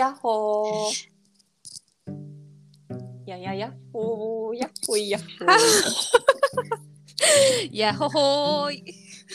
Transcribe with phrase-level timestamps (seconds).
[0.00, 1.10] やっほー。
[3.28, 5.50] やややっほー、やっほいやっほー。
[7.76, 8.94] やほほーい。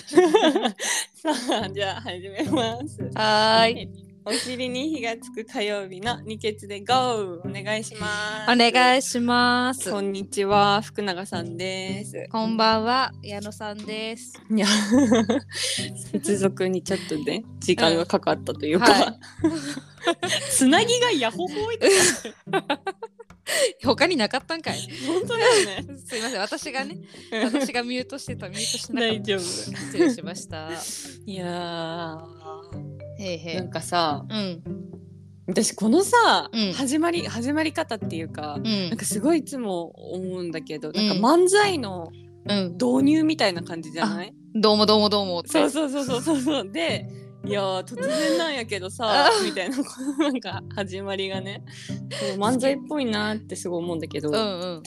[1.21, 1.29] さ
[1.65, 2.99] あ、じゃあ始めます。
[3.13, 4.05] はーい。
[4.27, 7.43] お尻に火がつく火曜日の二血で GO!
[7.45, 8.51] お願いします。
[8.51, 9.91] お願いします。
[9.91, 12.27] こんにちは、福永さんです。
[12.31, 14.33] こんばんは、矢野さんです。
[14.49, 14.65] いや、
[16.11, 19.19] 接続にちょっとね、時間がかかったというか、は
[20.51, 21.77] つなぎがヤホホイ
[23.83, 24.79] 他になかったんかい。
[25.05, 25.85] 本当だよね。
[26.05, 26.97] すいません、私がね、
[27.43, 29.39] 私がミュートしてた、ミュートしてなかっ大丈夫。
[29.39, 29.45] た。
[29.45, 30.69] 失礼しました。
[31.25, 33.69] いやー、へいへいなん。
[33.69, 34.63] かさ、うん、
[35.47, 42.11] 私このさ、うん始まり始まり方っていうか、うんなんかすごいいつも思うんだけど、なんかうん漫才の
[42.47, 42.73] うん。
[42.73, 44.33] 導入みたいな感じじゃない？
[44.55, 47.07] どうもどうもどうもそうそうそうそうそうで
[47.45, 49.77] いやー突然なんやけどさあみたいな
[50.17, 51.63] なんか始まりがね。
[52.37, 54.83] 漫才っぽいなってすごい思うんだけど、いうんうん。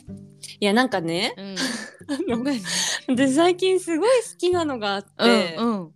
[0.61, 3.15] やなんかねうん。
[3.17, 5.93] で最近すごい好きなのがあって、うんうん。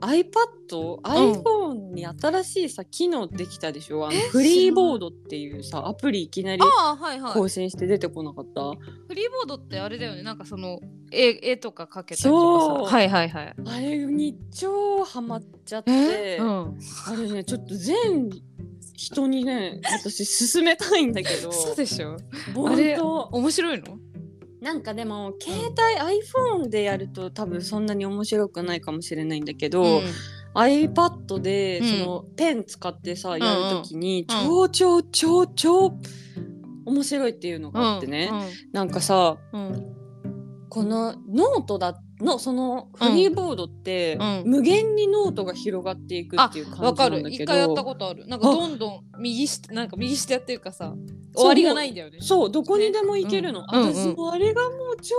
[0.00, 4.06] iPad、iPhone に新しいさ機能できたでしょ？
[4.06, 7.32] あのフリーボードっていうさアプリいきなりああ、はいはい。
[7.34, 8.62] 更新して出てこなかった、
[9.08, 10.80] フリーボードってあれだよね、なんかその
[11.12, 12.96] 絵絵とか描けたりとそうかさ。
[12.96, 13.54] はいはいはい。
[13.66, 16.78] あれに超ハマっちゃって、うん。
[17.06, 18.30] あれねちょっと全
[18.96, 22.16] 人にね私勧めたいんだけど そうでしょ？
[22.54, 23.98] 本あれ当面白いの？
[24.60, 26.20] なんかでも携帯
[26.62, 30.02] iPhone でやると多分そんなに面白くないかもしれないんだけど、うん。
[30.54, 31.86] iPad でうん。
[31.86, 35.94] そのペン使ってさ、んやるときにうん超超超超
[36.84, 38.30] 面白いっていうのがあってね、
[38.72, 39.68] なんかさうん。
[39.72, 40.00] うん
[40.70, 44.42] このノートだのそのフリーボードって、うん。
[44.46, 47.44] 無限にノートが広がっていくっていう感じわかるなんだけど。
[47.44, 48.26] 一回やったことある。
[48.26, 50.94] なんかどんどん右下なんか右下やってるかさ
[51.34, 52.18] 終わりがないんだよね。
[52.20, 53.94] そうどこにでも行けるの、うんうん。
[53.94, 55.14] 私もあれがもう超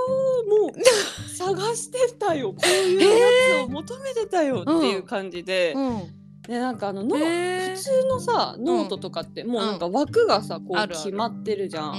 [0.50, 0.72] もう
[1.35, 2.53] 探してたよ。
[2.53, 3.28] こういうや
[3.59, 7.75] つを求めてたよっていう感じで、うんでなんかあのノへー。
[7.75, 11.94] 普通のさノートとかってもうなんか枠がさこう決まってるじゃん。
[11.94, 11.96] っ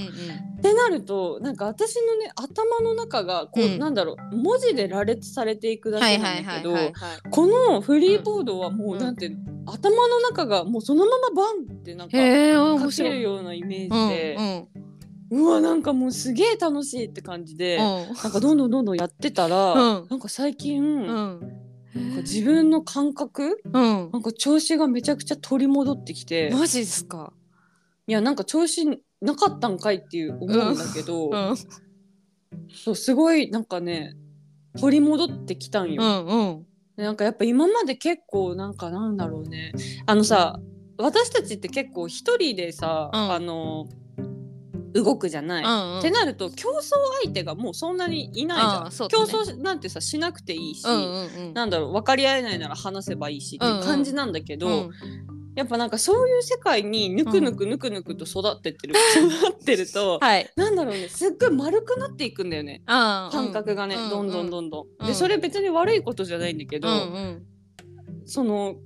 [0.61, 3.79] てなるとなんか私のね頭の中がこう、うん。
[3.79, 6.75] なんだろう文字で羅列されていくだけないんだけど
[7.31, 9.01] このフリーボードはもううん。
[9.01, 9.31] なんて、
[9.67, 14.69] 頭の中がもうそのままバンってなんか書けるようなイメーうんジでう、ん
[15.33, 17.83] うわなんかもうすげえ楽しいって感じで、うん。
[17.83, 20.07] なんかどんどんどんどんやってたら、うん。
[20.11, 21.13] なんか最近、う
[21.95, 24.11] なんかん自分の感覚うん。
[24.13, 27.33] なんか調子がめちゃくちゃ取り戻ってきて、マジですか？
[28.07, 28.85] いやなんか調子
[29.21, 31.55] なかったんかいっていう思うんだけど、うん。
[32.69, 34.15] そうすごいなんかね
[34.81, 36.03] 取り戻ってきたんよ。
[36.03, 36.67] うんうん。
[36.97, 39.73] でなんかやっぱ今まで結構なんかなんだろうね。
[40.07, 40.59] あのさ
[40.99, 43.33] 私たちって結構一人でさ、うん。
[43.33, 43.87] あの
[44.93, 45.65] 動くじゃない。
[45.65, 48.91] うんってなると競争相手がもうそんなにいないじゃん、ね。
[49.09, 51.55] 競争なんてさしなくていいし、うんうんうん。
[51.55, 54.91] なんだろう分かり合えないなら話せばいいしっていう感じなんだけど、うん。
[55.55, 60.51] やっぱなんかそういう世界にぬくぬくぬくぬくと育ってってる、育ってると、はい。
[60.57, 62.83] なんだろうねすっごい丸くなっていくんだよね。
[62.87, 64.87] 感覚がね、うんどんどんどんどん。
[65.01, 65.07] うん。
[65.07, 67.43] でそれ別に悪いことじゃないんだけど、うんうん。
[68.25, 68.77] その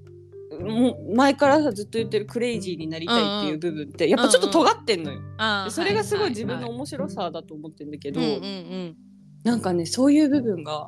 [0.61, 5.21] もう前からさずっと言ってるクレイジーになりたいっていう部分ってやっぱちょっと尖ってんのよ。
[5.39, 8.97] あーでそれがすごはい自分のは面白さだと思ってんだけど、うんうん
[9.45, 10.87] なんかねそういう部分が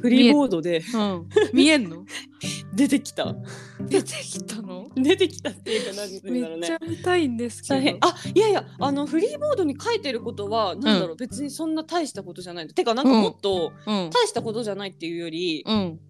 [0.00, 1.28] フリーボードでうんうん。
[1.52, 2.04] 見えんの？
[2.74, 3.34] 出てきた。
[3.80, 4.88] 出てきたの？
[4.96, 6.66] 出てきたっていうか何て言うんめだろうね。
[6.66, 6.78] っちゃ。
[6.86, 7.98] 見たいんですけど。
[8.00, 12.68] あいやいやあのフリーボードに書いてることはなんだろう、別にそんな大したことじゃない。
[12.68, 14.10] てかなんかもっとうん。
[14.10, 16.00] 大したことじゃないっていうより、うん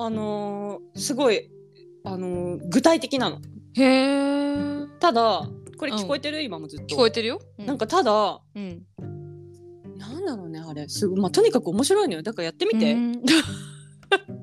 [0.00, 1.50] あのーすごい、
[2.04, 3.40] あのー具体的なの。
[3.74, 5.98] へえただこれうん。
[5.98, 6.94] 聞こえてる、今もずっと。
[6.94, 7.40] 聞こえてるよ？
[7.58, 8.82] なんかただうん。
[9.96, 10.88] なんだろうねあれ。
[10.88, 12.22] すごいまあとにかく面白いのよ。
[12.22, 12.94] だからやってみて。
[14.10, 14.38] うん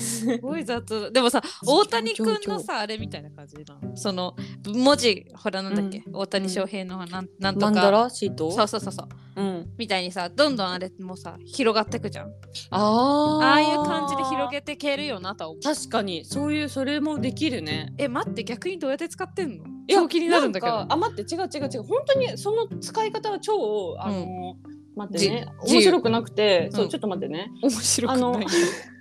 [0.00, 1.00] すごい雑。
[1.00, 3.96] だでもさ大谷君のさあれみたいな感じなの。
[3.96, 4.36] その
[4.66, 8.50] 文字ほらなんだっけ、大谷翔平のなんなんとマンダかラシート？
[8.52, 9.08] そうそうそうそう。
[9.40, 12.32] うん、みたいにさどんどんあれもさ広がってくじゃん。
[12.70, 13.44] あー。
[13.44, 15.62] ああいう感じで広げてけるよなとは思う。
[15.62, 16.24] 確かに。
[16.24, 17.92] そういうそれもできるね。
[17.98, 19.64] え待って逆にどうやって使ってんの？
[19.88, 20.86] 超気になるんだけど。
[20.88, 21.82] あ待って違う違う違う。
[21.82, 24.56] 本当にその使い方は超あの、
[24.94, 25.46] 待ってね。
[25.64, 26.90] じ面白くなくて、そううん。
[26.90, 27.50] ちょっと待ってね。
[27.62, 28.46] 面白くあのない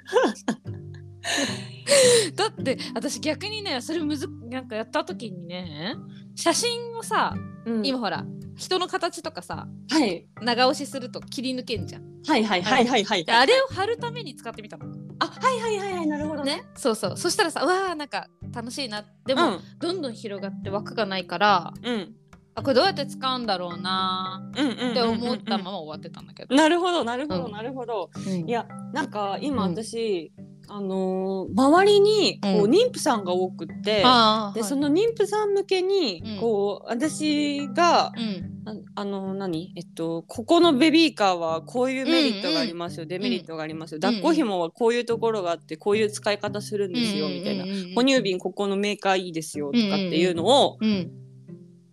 [2.35, 5.95] だって私逆にねそれむずなんかやった時にね
[6.35, 7.85] 写真をさうん。
[7.85, 8.25] 今ほら
[8.55, 10.25] 人の形とかさはい。
[10.41, 12.03] 長押しすると切り抜けんじゃん。
[12.27, 13.25] はいはいはいはいはい。
[13.25, 14.85] であれを貼るために使ってみたの。
[15.19, 16.43] あはいはいはいはいなるほど。
[16.43, 16.63] ねね。
[16.75, 17.17] そうそう。
[17.17, 19.03] そしたらさうわーなんか楽しいな。
[19.25, 19.59] でも、うん。
[19.79, 22.15] どんどん広がって枠がないからうん
[22.57, 24.41] あこれどうやって使うんだろうな。
[24.57, 24.91] うんうんうんうんうん。
[24.91, 27.51] って思ったまま終わってたんだけど、なるほどなるほどうん。
[27.51, 28.49] なるほど、うん。
[28.49, 29.75] いやなんか今うん。
[29.75, 30.31] 私、
[30.67, 32.71] あのー周りにこう、うん。
[32.71, 34.63] 妊婦さんが多くってで、はい。
[34.63, 36.39] その妊婦さん向けに、うん。
[36.39, 38.53] こう私がうん。
[38.67, 39.71] ああの何？
[39.77, 47.63] えっとここのベビーカーはこういうメリットがありますよ、デメリットがありますよ、抱っこ紐はこういうところがあってこういう使い方するんですよ、みたいな、
[47.95, 51.09] 哺乳瓶ここのメーカーいいですよとかっていうのを、うん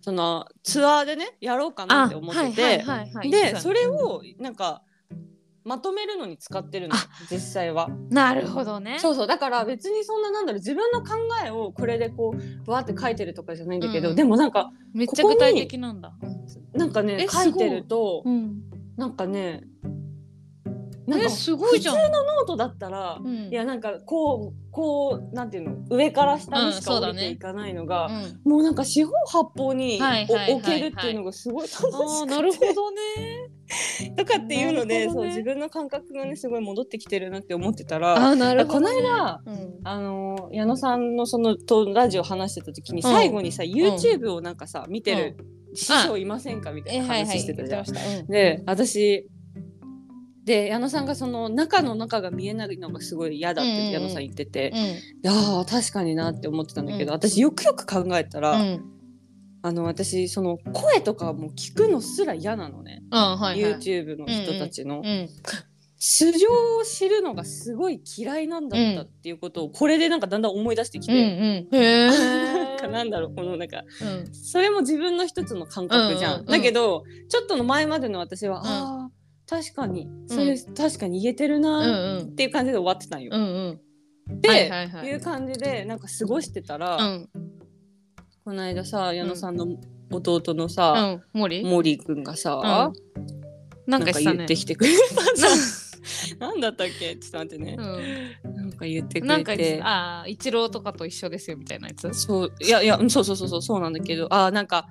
[0.04, 2.84] そのツアーでねやろうかなって思ってて、
[3.30, 4.82] でそれをなんか
[5.64, 6.98] まとめるのに使ってるのあ。
[7.30, 7.88] 実際は。
[8.10, 8.98] なるほどね。
[8.98, 12.34] そうそうだから別にそんななんだろう自分の考えをこれでこ
[12.66, 14.14] うわーって書いてるとかじゃないんだけど、うん。
[14.14, 16.12] でもなんかめっちゃ具体的なんだ。
[16.74, 18.60] なんかねえ書いてるとうん。
[18.98, 19.62] なんかね
[21.06, 21.96] なんかえすごいじゃん。
[21.96, 23.48] 普通のノートだったら、うん。
[23.48, 25.76] いやなんかこうこうなんていうの？
[25.90, 33.00] 上から下にしか降りていかないのが、うんもうなんか四方八方に置けるっていうのがすごい楽しくて、なるほどね。
[34.16, 35.12] とかっていうので、ね。
[35.12, 38.14] そう自分の感覚がねすごい戻ってきてるなって思ってたら。
[38.14, 39.02] あーなるほこどね。
[39.02, 39.74] の間うん。
[39.84, 45.36] あの矢野さんのそのとラジオ話してた時に最後にさ、YouTube をなんかさ見てる
[45.74, 46.72] 師匠いませんか？
[46.72, 47.84] みたいな話してたじゃん。
[47.84, 48.20] 言ってました。
[48.20, 48.26] うん。
[48.26, 49.26] で私
[50.44, 54.79] で矢野さんがその中の中が見えないのがすごい嫌だって矢野さん言ってて、うん。
[54.79, 54.82] い
[55.23, 57.17] やー確かになって思ってたんだけど、うん。
[57.17, 58.85] 私よくよく考えたら、うん。
[59.62, 63.73] あの私その声とかも聞くのすら嫌なのね、あはいはい。
[63.73, 65.00] YouTube の人たちの。
[65.05, 65.29] うん
[66.06, 71.82] 素性を知るのがすごい嫌いなんだったっていうことをこれでなんかだんだん思い出してきうんうて、ん。
[71.82, 74.35] へなんかえなんだろうこのなんかうん。
[74.35, 76.35] それも自分の一つの感覚じゃん。
[76.35, 76.52] うんうんうん。
[76.52, 78.67] だけどちょっとの前までの私は、ん。
[78.67, 80.08] あー確かに。
[80.26, 82.37] それ、確かに言えてるなっうん。
[82.37, 83.31] ていう感じで終わってたんよ。
[83.35, 83.81] うん
[84.29, 84.41] うん。
[84.41, 85.06] で、はいはいはい。
[85.08, 87.29] いう感じでなんか過ごしてたら、うん。
[88.44, 89.67] この間さ矢野さんの
[90.11, 91.41] 弟のさ、うん。
[91.41, 91.64] 森？
[91.64, 92.93] 森くんがさ、
[93.87, 95.05] ななんんかね言ってきてくれた。
[96.38, 97.17] なんだったっけ？
[97.17, 97.76] ちょっと待ってね。
[97.79, 98.55] うん。
[98.55, 99.82] なんか言ってくなんかれて。
[99.82, 102.11] ああ一郎とかと一緒ですよみたいなやつ？
[102.14, 102.52] そう。
[102.61, 104.26] いやいやうんそうそうそうそうそうなんだけど。
[104.31, 104.88] あーなんか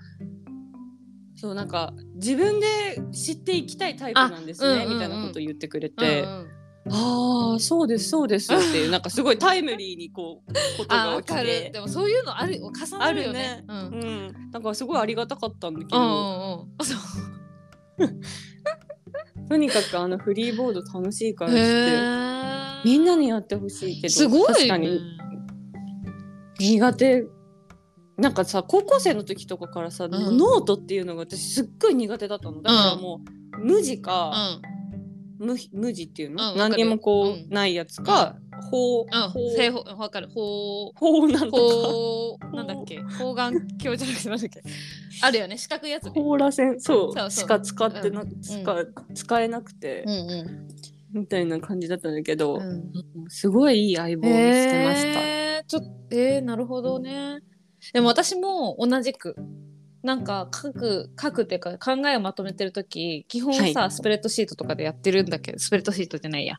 [1.44, 2.66] そうなんか自分で
[3.12, 4.94] 知っていきたいタイプなんですね、あうんうんうん。
[4.94, 6.48] みたいなことを言ってくれて、うん
[6.86, 6.94] うん。
[6.94, 13.66] ああそうですそうですっていうなんかすごいタイムリーにこうこと あがてでもそういうのある重なるよね。
[13.68, 13.76] うん。
[13.76, 14.50] あうん。
[14.54, 16.04] なんかすごいありがたかったんだけど、うん
[18.00, 18.22] うん
[19.50, 22.86] とにかくあのフリーボード楽しいからっへてー。
[22.86, 25.02] みんなにやってほしいけどすごい確かに。
[26.58, 27.26] 苦手
[28.18, 30.12] なんかさ高校生の時とかからさ、ん。
[30.12, 32.62] ノートっていうのが私すっごい苦手だったの。
[32.62, 33.22] だからも
[33.56, 34.60] う、無地か、
[35.40, 38.36] 無無地っていうの、うん何にもこう、ないやつか、
[38.70, 39.08] 法うん。
[39.08, 39.28] う。
[39.28, 40.30] ん法正方わかる。
[40.30, 43.00] 法法なん法なんだっけ？
[43.00, 44.62] 方眼鏡じゃなくてなんだっけ？
[45.22, 45.58] あるよね。
[45.58, 46.12] 四角いやつね。
[46.14, 47.14] 法螺旋そう。
[47.18, 48.42] そうしか使ってな、うん。
[48.42, 48.86] 使
[49.16, 50.68] 使えなくて、うん
[51.14, 52.92] みたいな感じだったんだけど、うん。
[53.28, 55.22] すごいいい相棒を見つけました。
[55.22, 57.40] えー、ちょっとえー、なるほどね
[57.92, 59.36] でも私も同じく
[60.04, 66.58] なんか書く書くっていうか考えをまとめてる時基本さ、はいスプレッドシートとかでやってるんだけどスプレッドシートじゃないや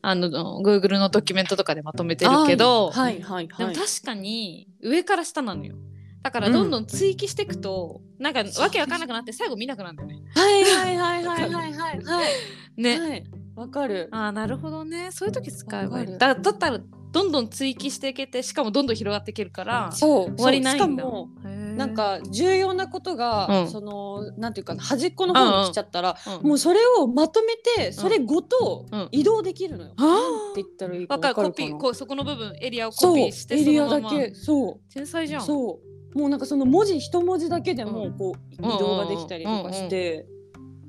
[0.00, 0.28] あの
[0.62, 3.66] Google のドキュメントとかでまとめてるけど、はいはいはい。
[3.74, 5.76] でも確かに上から下なのよ
[6.22, 10.20] だからどんどん追記していくと、なんかわけわかんなくなって最後見なくなるんだよね。
[10.34, 12.28] はいはいはいはいはいはいはい。
[12.76, 13.00] ね。
[13.00, 13.24] はい。
[13.54, 14.08] わかる。
[14.10, 20.36] ああなるほどねそういう時使えばいいだだったらどんどん追記していけてしかもどんどん広がっていけるからそう。
[20.36, 21.02] 終わりないんだ。
[21.02, 23.70] しかもななんか重要なことが、うん。
[23.70, 26.48] そのなんていうかな端っこの方に来ちゃったら、うん。
[26.48, 29.08] もうそれをまとめてそれごとうん。
[29.12, 29.92] 移動できるのよ。
[29.96, 31.34] あーなんて言ったらいいかわかる。
[31.34, 31.68] かるかな。
[31.68, 34.34] ピーこうそこの部分エリアをコピーしてエリアだけ。
[34.34, 35.38] そ天才じゃ。
[35.38, 35.46] うん。
[35.46, 35.80] そ
[36.14, 36.18] う。
[36.18, 38.18] もうなんかその文字一文字だけでもうん。
[38.18, 40.26] こう移動ができたりとかして、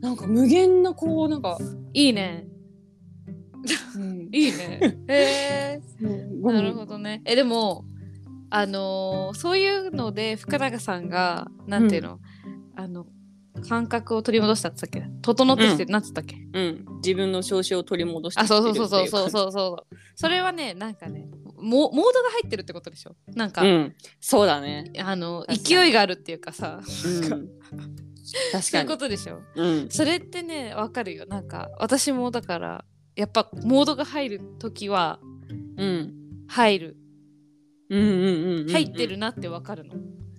[0.02, 1.58] なんか無限なこうなんか、
[1.94, 2.49] いいね。
[3.96, 4.30] うん。
[4.34, 4.80] いいね。
[5.08, 5.82] へえ。
[6.02, 6.08] う。
[6.08, 7.22] んなるほどね。
[7.26, 7.86] えでも
[8.50, 12.20] あのーそういうので福永さんがなんていうの、
[12.76, 13.06] あの
[13.68, 15.20] 感覚を取り戻したって言ったっけ？
[15.22, 16.36] 整ってきて、なんつったっけ？
[16.54, 19.52] うん、自分の調子を取り戻してあそうそうそうそううそうそう。
[19.52, 23.16] そうそれはねなんかねモモードが入ってるってことでしょ？
[23.36, 24.92] なんか、うん、そうだね。
[25.00, 26.80] あの勢いがあるっていうかさ。
[26.80, 26.84] うん、
[28.52, 28.98] 確そういうこかに。
[29.00, 29.42] とでしょ？
[29.56, 31.26] うん、それってねわかるよ。
[31.28, 32.86] なんか私もだから
[33.20, 35.20] やっぱモードが入る時は
[35.78, 36.14] うん、
[36.48, 36.98] 入る
[37.90, 39.18] うん、うん、うん、入ってる。
[39.18, 39.96] なってわかるの、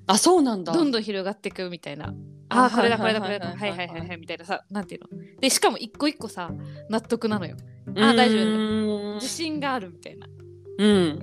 [0.07, 0.73] あそうなんだ。
[0.73, 2.15] どんどん広がっていくみたいな。
[2.49, 3.49] ああーこれだこれだこはいれだ。
[3.49, 5.09] はいはいいははいはいみたいなさなんていうの。
[5.41, 6.51] でしかも一個一個さ
[6.89, 7.57] 納得なのよ。
[7.97, 10.27] あ大丈夫夫自信があるみたいな。
[10.79, 11.21] うん。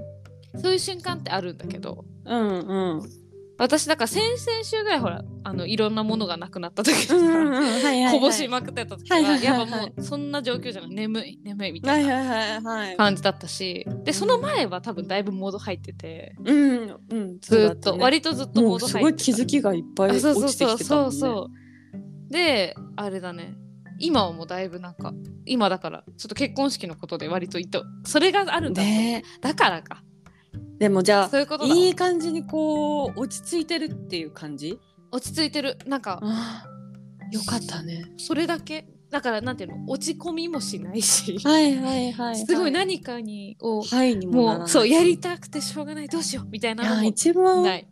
[0.61, 2.05] そういう瞬間ってあるんだけど。
[2.25, 3.26] うんうん
[3.57, 10.91] 私だから先々週ぐらいほらあのいろんなものがなくなった時こぼしまくってた時は,、やはいっぱもうそんな状況じゃない。
[10.91, 13.85] 眠い眠いみたはいいな感じだったし。
[14.03, 17.39] でその前は多分だいぶモード入っててうんうん。
[17.39, 19.25] ずーっと、割とずっとモーもうすごいド入ってた。
[19.25, 20.49] 気づきがいっぱいあ落そうそうそう。
[20.51, 21.11] ちてきてたもんね。
[21.11, 23.55] そうそうであれだね。
[23.99, 25.13] 今はもうだいぶなんか
[25.45, 29.23] 今だからちょっと結婚式のことで割といとそれがあるんだね。
[29.41, 30.03] だからか
[30.79, 34.79] でもじゃあそういうこといい感じにこう落ち着いてるっていう感じ？
[35.11, 35.77] 落ち着いてる。
[35.87, 36.65] なんかあ
[37.31, 38.05] よかったね。
[38.17, 38.87] それだけ。
[39.09, 39.85] だからなんていうの？
[39.87, 41.39] 落ち込みもしないし。
[41.43, 47.87] はいはいはいすごい何かにをはいにもうそうやりたくてしょうがないどうしようみたいなのも一番ない。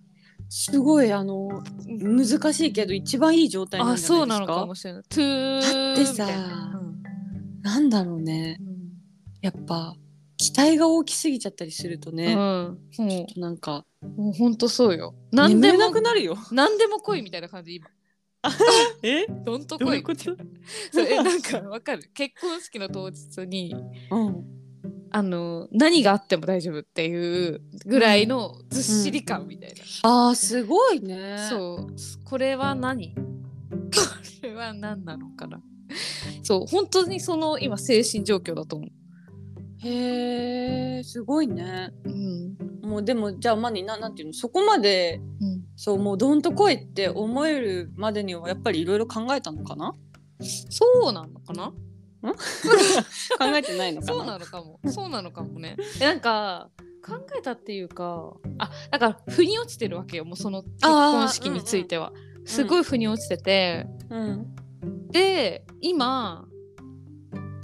[0.48, 4.46] すごいあの難しいけど一番いい状態なんあじゃないですか？
[4.46, 5.04] そうなのかもしれない。
[5.10, 6.82] トゥーだってさみたいな
[7.63, 8.58] なんだろうね。
[8.62, 8.75] うん。
[9.42, 9.96] やっぱ
[10.38, 15.15] 期待が大きすぎちゃったりするとね、うん、もなんかうもうほんとそうよ。
[15.32, 16.38] 何で眠れなもくなるよ。
[16.51, 17.88] 何でも来いみたいな感じ今。
[19.01, 19.25] え？
[19.27, 20.24] どんとどう来いいうこと？
[20.24, 22.10] そうえなんかわかる。
[22.13, 23.75] 結婚式の当日に
[24.12, 24.46] うん。
[25.12, 29.75] あの何があっても大丈夫っていうぐらいのずっしり感みたいな、
[30.27, 31.38] あーすごいね。
[31.50, 31.96] そう。
[32.25, 33.15] これは何？
[33.15, 33.22] こ
[34.42, 35.62] れは何なのかな。
[36.44, 38.88] そう本当にその今精神状況だと思
[39.88, 41.92] へえすごいね。
[42.04, 42.58] ううん。
[42.82, 44.34] もうでもじゃあマニななんていうの？
[44.34, 45.63] そこまでうん。
[45.75, 49.94] そうもうどんと来いって思えるまでにはやっぱりいろいろ考えたのかな？
[50.42, 51.74] そうなのかな？
[52.25, 52.36] 考
[53.56, 54.13] えてないのかな？
[54.13, 54.80] そうなのかも。
[54.88, 55.77] そうなのかもね。
[56.01, 56.70] えなんか
[57.06, 62.12] 考えたっていうかあだから腑に落ちてるわけよもうその結婚式については、
[62.46, 64.56] すごい腑に落ちてて、うん。
[65.12, 66.48] で今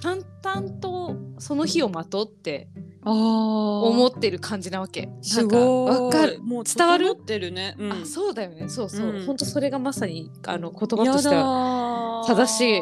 [0.02, 2.70] 淡々とその日を待とうって
[3.04, 5.10] 思ってる感じなわけ。
[5.22, 5.94] すごい。
[5.94, 6.40] なんかわかる。
[6.42, 7.06] もう伝わる？
[7.16, 8.68] 整ってるね、うん、あそうだよね。
[8.68, 9.26] そうそう、うん。
[9.26, 12.82] ほんとそれがまさにあの言葉やとしてはは正しい。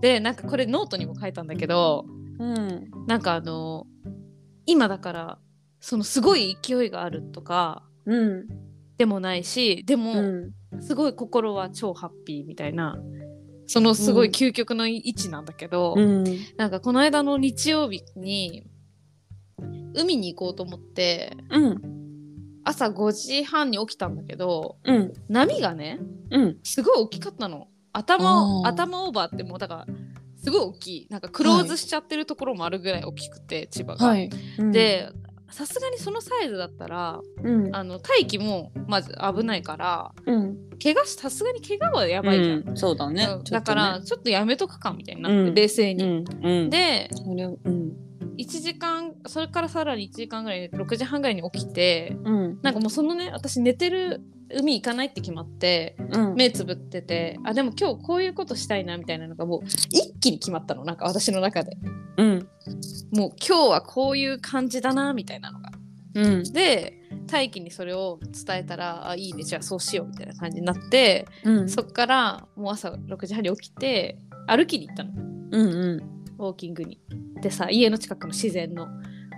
[0.00, 2.04] でなんかこれノートにも書いたんだけど
[2.38, 2.90] うん。
[3.06, 3.86] なんかあの
[4.66, 5.38] 今だから
[5.80, 8.46] そのすごい勢いがあるとかうん。
[8.96, 10.82] でもないしでも、うん。
[10.82, 12.98] すごい心は超ハッピーみたいな
[13.68, 16.24] そのすごい究極の位置なんだけど、うん。
[16.56, 18.64] なんかこの間の日曜日に
[19.94, 21.82] 海に行こうと思ってうん。
[22.64, 25.12] 朝5時半に起きたんだけどうん。
[25.28, 26.56] 波がねうん。
[26.64, 27.68] すごい大きかったの。
[27.92, 29.94] 頭頭オーバーってもうだから
[30.42, 31.06] すごい大きい。
[31.10, 34.06] なんかクローズしちゃってるところもあるぐらい大きくて、千葉が。
[34.06, 35.12] はい、うん、で
[35.50, 37.74] さすがにそのサイズだったらうん。
[37.74, 40.56] あの大気もまず危ないからうん。
[40.82, 42.68] 怪我しさすがに怪我はやばいじゃん。
[42.68, 43.26] うんそうだね。
[43.30, 45.54] うんだからちょっとやめとくかみたいになって、うん。
[45.54, 46.04] 冷静に。
[46.04, 46.24] うん。
[46.42, 46.70] うん。
[46.70, 47.92] でそれうん。
[48.38, 52.58] 1時間それからさらに1時間ぐらい6時半ぐらいに起きてうん。
[52.62, 54.20] なんかもうそのね私寝てる
[54.54, 56.34] 海行かないって決まってうん。
[56.34, 61.76] 目つぶっててあでも今日こういうことしたいなみたいなのがもう一気に決まったのなんか私の中で。
[62.16, 62.48] うん。
[63.12, 65.70] もう今日はこういう感じだなみたいなのが。
[66.14, 66.52] うん。
[66.52, 66.94] で
[67.26, 71.68] 大輝にそれを伝えたら「あいいねじゃあそうしよう」みたいな感じになってうん。
[71.68, 75.10] そっからもう朝6時半に起きて歩きに行ったの。
[75.14, 76.24] うんうん。
[76.38, 77.00] ウォーキングに。
[77.40, 78.88] でさ家の近くの自然の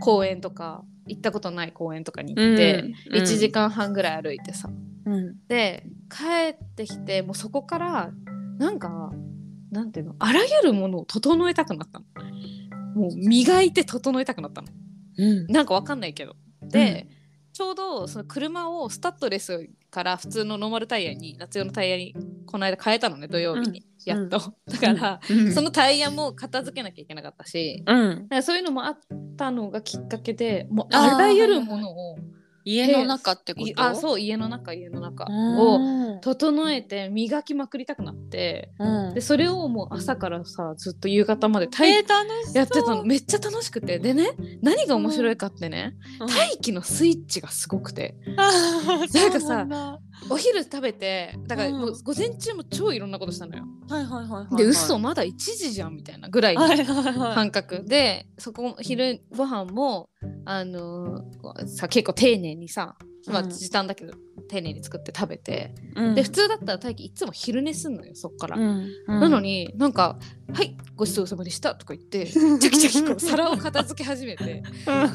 [0.01, 3.23] 公園とか行ったことない公園とかに行って、うん。
[3.23, 4.71] 1時間半ぐらい歩いてさ
[5.05, 5.37] うん。
[5.49, 8.11] で帰ってきてもうそこから
[8.59, 9.13] なんか
[9.71, 12.05] なんていうのあらゆるものを整えたくなったの。
[12.95, 14.69] もう磨いて整えたくなったの。
[15.17, 15.47] うん。
[15.47, 16.35] なんかわかんないけど。
[16.63, 17.07] で、
[17.53, 22.15] ちょうどその車をスタッドレスから普通のノーマルタイヤに夏用のタイヤに
[22.47, 23.87] この間変えたのね土曜日に、うん。
[24.05, 24.55] やっと。
[24.67, 25.53] だから、うん。
[25.53, 27.85] そのタイヤも片付けなきゃいけなかったし、
[28.43, 28.99] そういうのもあっ
[29.37, 32.19] たのがきっかけでもうあらゆるものを
[32.65, 38.71] 家の中ってこいとあそう家の中家の中をを整えて磨きまくりたくなって。
[38.79, 39.15] うん。
[39.15, 42.05] でそれをもう朝からさずっと夕方まで体えー
[42.55, 43.05] やってたの。
[43.05, 43.99] めっちゃ楽しくて。
[43.99, 44.31] でね
[44.63, 46.27] 何が面白いかってね、うん。
[46.29, 48.17] 大気のスイッチがすごくて。
[48.37, 53.65] あーなんかさお昼食べてだからもううん午前中も超いろんなことしたのよ。
[53.89, 57.85] はいはいはいはいで嘘まだ1時じゃんみたいなぐらいの感覚。
[57.85, 60.11] でそこ昼ご飯も
[60.45, 62.97] あのーさ結構丁寧にさ
[63.31, 63.51] まあうん。
[63.51, 64.15] 時短だけど
[64.49, 66.15] 丁寧に作って食べて、うん。
[66.15, 68.91] で普通だったら大輝いつも昼寝すんのよそっから、うん。
[69.07, 70.19] なのになんか
[70.53, 74.63] 「はいごちそうさまでした」とか言って チャキチャキこう皿を片付け始めて。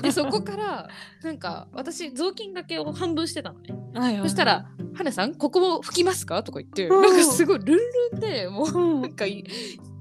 [0.02, 0.90] でそこから
[1.24, 3.76] なんか私雑巾がけを半分してたのね。
[3.94, 4.24] はいはい。
[4.24, 7.02] そしたら「花さんここも拭きますか?」とか言ってうん。
[7.02, 7.78] なんかすごいルン
[8.12, 9.02] ルンでもううん。
[9.02, 9.44] なんかい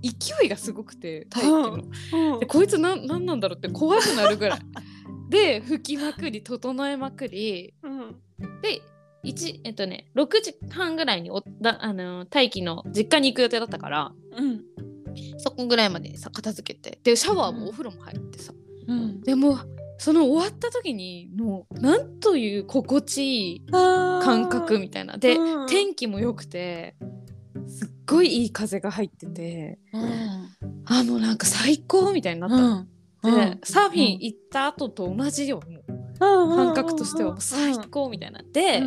[0.02, 1.84] 勢いがすごくて大輝の。
[2.34, 2.40] うん。
[2.40, 4.60] でこいつなんなんなんだろうって怖くなるぐらい。
[5.34, 7.74] で拭きまくり整えまくり。
[7.82, 8.16] うん。
[8.62, 8.82] で
[9.24, 14.62] 1えっとね6時半ぐらいにおだあの大輝の実家に行く予定だったからうん。
[15.38, 17.00] そこぐらいまでさ片付けて。
[17.02, 18.52] でシャワーもお風呂も入ってさ、
[18.86, 19.20] うん。
[19.22, 19.58] でも
[19.98, 25.16] その終わった時にもうなんという心地いい感感覚みたいな。
[25.16, 25.66] で、うん。
[25.66, 26.96] 天気も良くて
[27.66, 29.78] すっごいいい風が入ってて。
[30.86, 32.86] あもうなんか最高みたいになった
[33.64, 35.60] サーフィン行った後と同じよ
[36.20, 38.40] もう感覚としては最高みたいな。
[38.52, 38.82] で、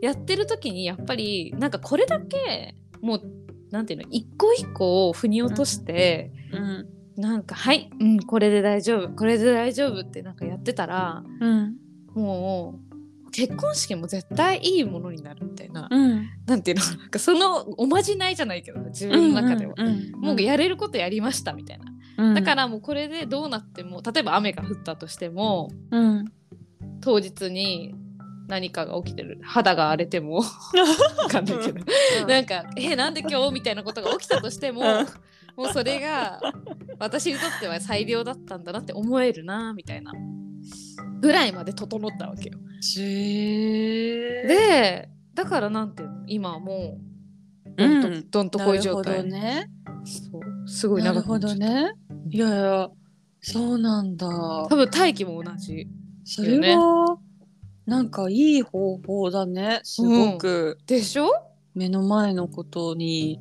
[0.00, 3.22] やってる時にやっぱりなんかこれだけもう
[3.70, 6.88] なんていうの一個一個を腑に落として、うん。
[7.16, 11.76] なんかはい、うん、これで大丈夫これで大丈夫ってなんかやってたらうん。
[12.14, 12.78] も
[13.26, 16.28] う結婚式も絶対いいものになるみたいな、うん。
[16.46, 19.74] なんていうのなんかそのおまじないじゃないけど自分の中では。
[19.76, 20.12] うん。
[20.12, 21.86] もうやれることやりましたみたいな。
[22.18, 22.34] うん。
[22.34, 26.24] だからもうこれでどうなっても例えば雨が降ったとしてもうん。
[27.00, 27.94] 当日に
[28.48, 30.44] 何かが起きてる肌が荒れてもわ
[31.30, 31.80] かんないけど。
[32.26, 35.06] なんか「えなんで今日?」みたいなことが起きたとしても、うん。
[35.56, 36.40] もうそれが
[37.00, 40.12] 私にとっては最良だったんだなって思えるなみたいな。
[41.20, 42.58] ぐらいまで整ったわけよ。
[44.46, 46.98] でだからなんていうの今はも
[47.66, 48.30] うどんと,、うん。
[48.30, 49.70] どんとこい状態、なるほどね。
[50.04, 50.68] そう。
[50.68, 51.92] すごいなるほ長くなっちゃったどね
[52.30, 52.90] いやいや
[53.40, 54.26] そうなんだ。
[54.26, 55.86] 多分大気も同じ
[56.24, 57.18] それは
[57.86, 60.78] なんかいい方法だねすごく。
[60.86, 61.30] でしょ？
[61.74, 63.40] 目の前のことに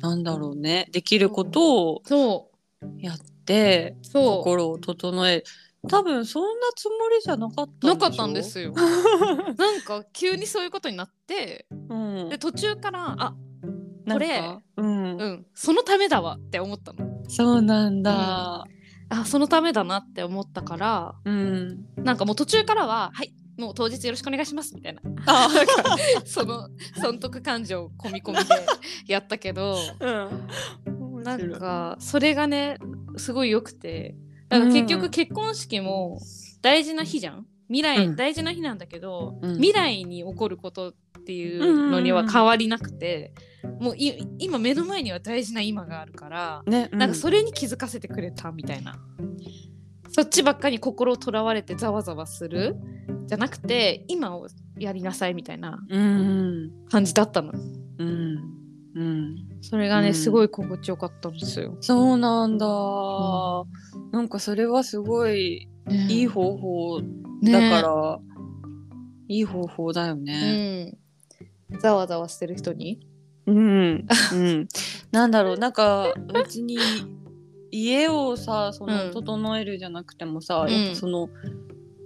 [0.00, 2.50] なんだろうねできることをそ
[2.98, 5.44] やって心を整え
[5.88, 8.72] 多分そんなつもりじゃなかったなかったんですよ。
[9.56, 12.28] なんか急にそういうことになってうん。
[12.28, 13.34] で途中からあ
[14.10, 15.16] これうん。
[15.20, 17.07] うんそのためだわって思ったの。
[17.28, 18.66] そうなんだ。
[19.10, 21.86] あそのためだなって思ったからうん。
[21.96, 25.00] なんかもう途中からははいもう当日よろしくお願いしますみたいな。
[25.26, 25.48] あ
[26.24, 26.68] その
[27.00, 28.38] 損得感情込み込み
[29.06, 29.76] でやったけど。
[30.00, 31.22] うん。
[31.24, 32.78] なんかそれがね
[33.16, 34.14] すごい良くて。
[34.48, 36.20] だから結局結婚式も
[36.62, 37.46] 大事な日じゃん。
[37.66, 38.16] 未来、うん。
[38.16, 39.54] 大事な日なんだけど、うん。
[39.56, 40.94] 未来に起こること
[41.28, 43.34] っていうのには変わりなくて、
[43.80, 48.98] もうい今目の前には大事な今があるから、ねなんかそれに気づかせてくれたみたいな。
[50.10, 52.76] そっちばっかり心をとらわれてざわざわする
[53.26, 56.70] じゃなくて今をやりなさいみたいなうん。
[56.90, 57.52] 感じだったの。
[57.98, 58.38] うん。
[58.94, 59.36] うん。
[59.60, 60.14] それがね、うん。
[60.14, 61.76] すごい心地よかったんですよ。
[61.80, 62.66] そうなんだ、
[64.12, 65.68] なんかそれはすごい
[66.08, 67.02] いい方法
[67.42, 68.18] ねだから、
[69.28, 70.96] いい方法だよね。
[71.70, 71.80] うん。
[71.80, 73.00] ざわざわしてる人に？
[73.46, 74.68] うん、うん、
[75.10, 76.76] なんだろうなんか別に
[77.70, 79.12] 家をさそのうん。
[79.12, 80.72] 整えるじゃなくてもさ、うん。
[80.72, 81.28] やっぱその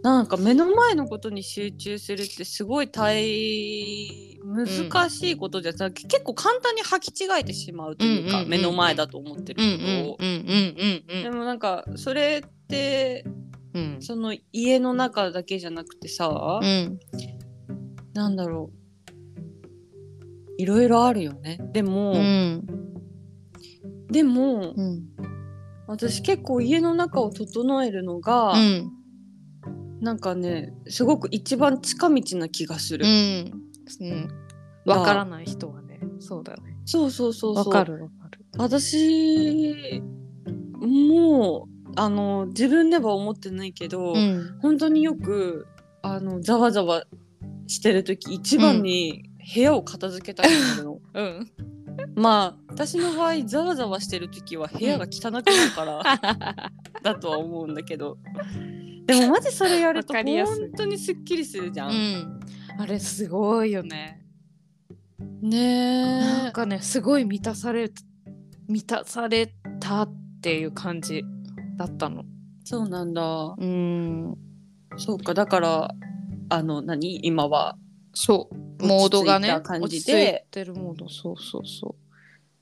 [0.02, 8.44] なんか目の前のことに集中するってすごい大難しいことじゃさ、結構簡単に履き違えてしまうというか、うんうんうん。
[8.44, 10.16] うん目の前だと思ってるうんことを。
[10.18, 11.22] うんうんうん。
[11.22, 13.24] でもなんかそれって
[13.74, 13.96] うん。
[14.00, 16.98] その家の中だけじゃなくてさ、うん。
[18.12, 18.81] なんだろう
[20.62, 21.58] いろいろあるよね。
[21.72, 22.64] でも、うん。
[24.12, 25.08] でもうん。
[25.88, 28.92] 私結構家の中を整えるのが、うん。
[30.00, 33.52] なんかねすごく一番近道な気がする、うん。
[34.00, 34.28] うん。
[34.86, 36.76] わからない人はねそうだよね。
[36.84, 37.64] そうそうそうそう。
[37.68, 38.44] わかるわかる。
[38.56, 40.00] 私
[40.80, 44.58] もうあの自分では思ってないけど、うん。
[44.62, 45.66] 本当によく
[46.02, 47.04] あのざわざわ
[47.66, 51.50] してる時一番に部屋を片付けたくなるの、 うん。
[52.14, 55.42] まあ私の場合ざわざわしてる時は部屋が汚くなる
[55.74, 56.02] から、
[57.02, 58.18] だとは思うんだけど。
[59.06, 60.24] でもマジそれやると本
[60.76, 61.90] 当にすっきりするじゃん。
[61.90, 62.40] うん。
[62.78, 64.24] あれすごいよね。
[65.40, 66.20] ねえ。
[66.20, 67.90] なんかねすごい満たされ
[68.68, 71.24] 満たされたっていう感じ
[71.76, 72.24] だったの。
[72.64, 73.54] そうなんだ。
[73.58, 74.38] うん。
[74.96, 75.94] そうかだから
[76.48, 77.26] あの何？
[77.26, 77.76] 今は
[78.12, 78.86] そう。
[78.86, 81.08] モードがね落ち着いてるモード。
[81.08, 82.02] そうそうそう。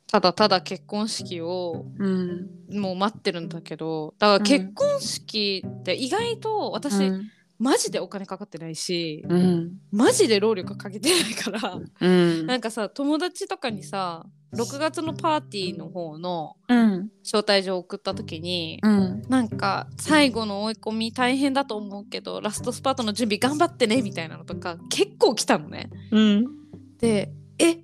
[0.07, 2.51] ただただ結婚式をうん。
[2.73, 7.31] もう待ってるんだけどだから結婚式って意外と私、うん
[7.61, 25.91] マジでお金かかってないし、うんマジで労力かけてないからうんなんかさ友達とかにさ6月のパーティーの方のうん招待状送った時に、うんなんか最後の追い込み大変だと思うけどラストスパートの準備頑張ってねみたいなのとか結構来たのね。
[26.11, 26.47] うん
[26.99, 27.83] でええ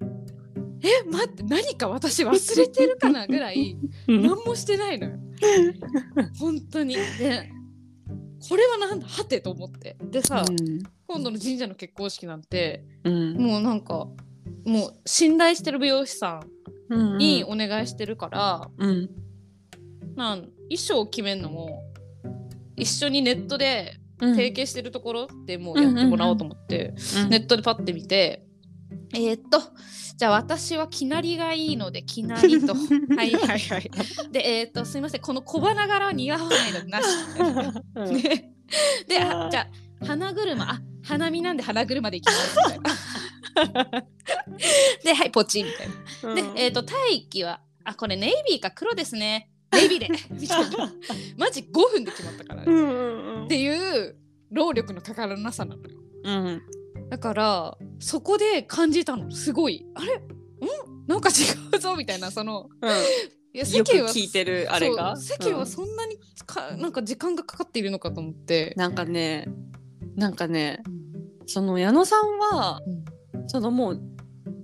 [1.11, 5.19] 待って何か私忘れてるかなぐらい何もしてないのよ。
[6.39, 6.95] 本当に。
[7.19, 7.51] で
[8.49, 9.97] これはなんだはてと思って。
[10.03, 10.45] でさ、
[11.07, 13.37] 今度の神社の結婚式なんてうん。
[13.37, 14.09] もうなんか
[14.65, 16.41] もう信頼してる美容師さ
[16.89, 17.19] うんん。
[17.19, 19.11] にお願いしてるから、うん。
[20.17, 21.83] なん衣装を決めるのも
[22.77, 26.95] 一緒にネットで提携してるところでもうやってもらおうと思って、
[27.29, 28.47] ネットでパッて見て
[29.15, 29.61] えー、っと
[30.17, 32.75] じゃあ私はきなりがいいのできなりと。
[33.15, 33.91] はいはいはい。
[34.33, 35.21] でえー、っとすいません。
[35.21, 37.07] この小花柄は似合わないのでなし。
[39.07, 39.69] でじゃ
[40.01, 40.71] あ花車。
[40.71, 42.57] あ花見なんで花車で行きます。
[42.57, 44.07] みたいな
[45.05, 46.35] ではいポチみたいな。
[46.35, 49.51] で、えー、と大気はあこれネイビーか黒ですね。
[49.71, 50.09] ネイビーで。
[50.31, 50.93] みたいな
[51.37, 53.45] マジ5分で決まったから、ねうんうん。
[53.45, 54.17] っていう
[54.51, 55.99] 労力のかからなさなのよ。
[56.25, 56.63] うん
[57.09, 59.87] だからそこで感じたのすごい。
[59.95, 60.17] あれ？
[60.17, 60.21] ん？
[61.07, 62.69] なんか違うぞみたいなその
[63.53, 65.17] いやよく世間は聞いてるあれが？
[65.17, 69.49] そう世間はそんなにか、なんか時間がかかっているのかと思って、なんかね
[70.17, 70.83] なんかね
[71.47, 72.81] その矢野さんは
[73.47, 74.03] そのもう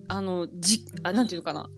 [0.09, 1.69] あのじあなんていうのかな。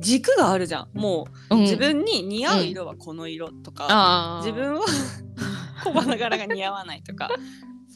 [0.00, 0.88] 軸があるじゃん。
[0.94, 1.60] もう、うん。
[1.62, 4.46] 自分に似合う色はこの色とか、あー。
[4.46, 4.86] 自分は
[5.84, 7.28] 小花柄が似合わないとか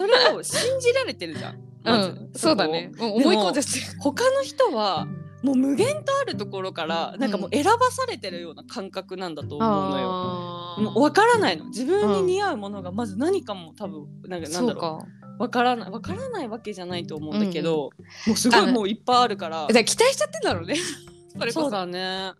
[0.02, 2.08] それを信じられてるじゃん、うまず。
[2.10, 2.90] ん、そうだね。
[2.98, 3.78] もう思い込んじゃって。
[3.78, 5.06] る他の人は
[5.42, 10.08] もう無限とあるところからなんかもう選ばされてるような感覚なんだと思うのよ。
[10.10, 10.82] あー。
[10.82, 11.66] もう分からないの。
[11.66, 14.82] 自分に似合うものがまず何かも多分なんかなんだろう。
[14.82, 15.06] そうか
[15.38, 15.90] 分からない。
[15.90, 17.90] 分からないわけじゃないと思うんだけど、
[18.26, 19.62] もうすごいもういっぱいあるから。
[19.62, 20.76] だから期待しちゃってんだろうね
[21.38, 21.70] それこそ。
[21.70, 22.32] だね。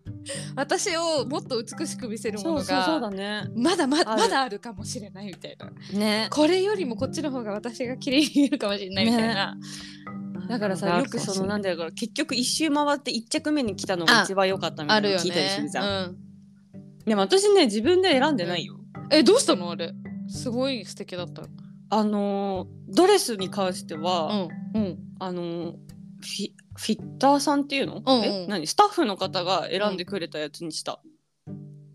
[0.55, 3.43] 私をもっと美しく見せるものがだね。
[3.55, 5.71] まだままだあるかもしれないみたいな。
[5.97, 6.27] ね。
[6.31, 9.57] これよりもこっちの方が私が綺麗に見えるかもしれないみたいな、
[10.47, 16.17] だからさよくそのなんだろう結局一周回って一着目に来たのが一番良かったみたいなの聞いたりすねるじゃん、うん、
[17.05, 18.75] でも私ね自分で選んでないよ、
[19.09, 19.93] えどうしたのあれ？
[20.27, 21.43] すごい素敵だった。
[21.89, 24.81] あのードレスに関しては、うん。
[24.81, 24.99] うん。
[25.19, 28.23] あのーフィフィッターさんっていうの、うんうん。
[28.23, 28.47] え？
[28.47, 28.67] 何？
[28.67, 30.99] スタッフの方が選んでくれたやつにした、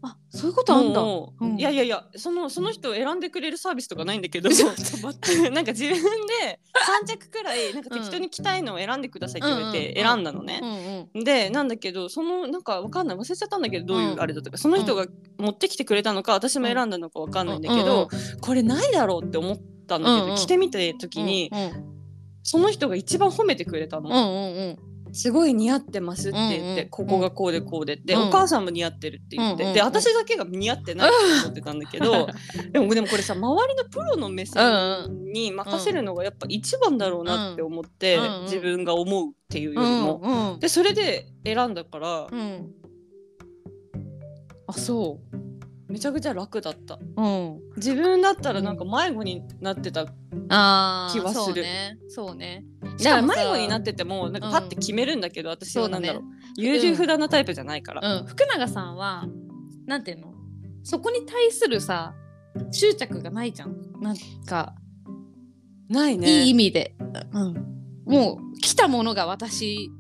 [0.02, 1.00] あそういうことあんだ。
[1.00, 1.58] もううん。
[1.58, 4.48] いやいやいやそのその人を選んでくれるサービスとかないんだけど。
[4.54, 5.50] ちょっと待って。
[5.50, 6.60] なんか自分で
[7.02, 10.06] 3着くらいなんか適当に着たいのを選んでくださいって言われてうんうんうん。
[10.06, 10.60] 選んだのね。
[10.62, 11.24] うんうん。
[11.24, 13.16] でなんだけどそのなんかわかんない。
[13.16, 15.06] 忘れちゃったんだけどどういううんあれだったか、その人が
[15.38, 17.86] 持ってきてくれたのか私も選んだのかわかんないんだけうんうん。
[17.86, 18.08] ど、
[18.40, 20.36] これないだろうって思ったんだけど、うんうん。
[20.36, 21.64] 着てみた時に、うんう
[21.94, 21.97] ん
[22.50, 24.08] その人が一番褒めてくれたの。
[24.08, 25.14] うんうんうん。
[25.14, 26.88] すごい似合ってますって言って、うんうん。
[26.88, 27.96] ここがこうでこうで。
[27.96, 28.28] って、うん。
[28.28, 32.26] お母さんも似合ってるって言って、うんうんで私だけが似合ってないと思ってたんだけど
[32.72, 34.62] でもでもこれさ周りのプロの目線
[35.30, 40.20] に任せるのがやっぱ一番だろうなって思って、うんうん自分が思うっていうようりも。
[40.24, 42.72] んうんでそれで選んだから、うん。
[44.66, 45.20] あそ
[45.88, 46.94] めちゃくちゃ楽だった。
[46.94, 47.60] ううん。
[47.76, 50.10] 自分だったらなんか迷子になってた、気
[50.50, 51.24] はする。
[51.34, 51.98] そうね。
[52.08, 52.64] そうね。
[53.02, 55.80] だから迷子になっててもなんかパッて決めるんだけど、うだね。
[55.82, 56.22] はなんだろう。
[56.56, 58.20] 優柔不断なタイプじゃないから。
[58.20, 58.96] うん、福永さん。
[58.96, 59.26] は
[59.86, 60.04] なん。
[60.04, 60.34] ていうの
[60.82, 62.14] そこに対するさ
[62.70, 63.76] 執着がないじゃん。
[64.00, 64.16] なん。
[64.46, 64.74] か、
[65.88, 66.44] ないね。
[66.44, 66.94] いい意味で、
[67.32, 67.54] うん、
[68.04, 69.90] もう来たものが私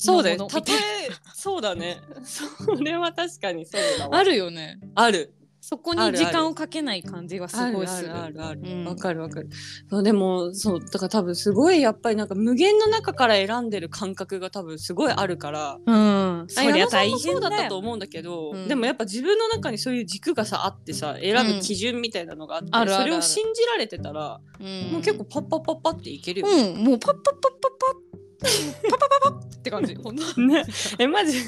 [0.00, 0.46] そうだよ。
[0.46, 0.76] たとえ
[1.34, 2.00] そうだね。
[2.22, 4.16] それは確かにそうだわ。
[4.16, 5.34] あるよねある。
[5.62, 8.60] そこに時間をかけない感じがすごいするるあるある。
[8.64, 9.48] うんわ、かるわかる。
[9.90, 15.78] そうでもそうだから多分すごいやっぱりなんか無限の中から選んでる感覚が多分すごいあるから。
[15.84, 26.46] うんそりゃ大変もそうだったと思うんだけど、うんでもやっぱ自分の中にそういう軸がさあってさ選ぶ基準みたいなのがあって、あるあるあるそれを信じられてたら、うんもう結構パッパッパッパっていけるよ。
[26.48, 28.09] うんもうパッパッパッパッパッ
[28.40, 29.94] パパパパパって感じ。
[30.02, 30.64] ほんとね、
[30.98, 31.38] えマジ？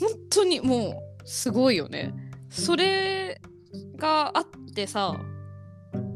[0.00, 2.14] 本当にもうすごいよね。
[2.50, 3.40] それ
[3.96, 5.20] があってさ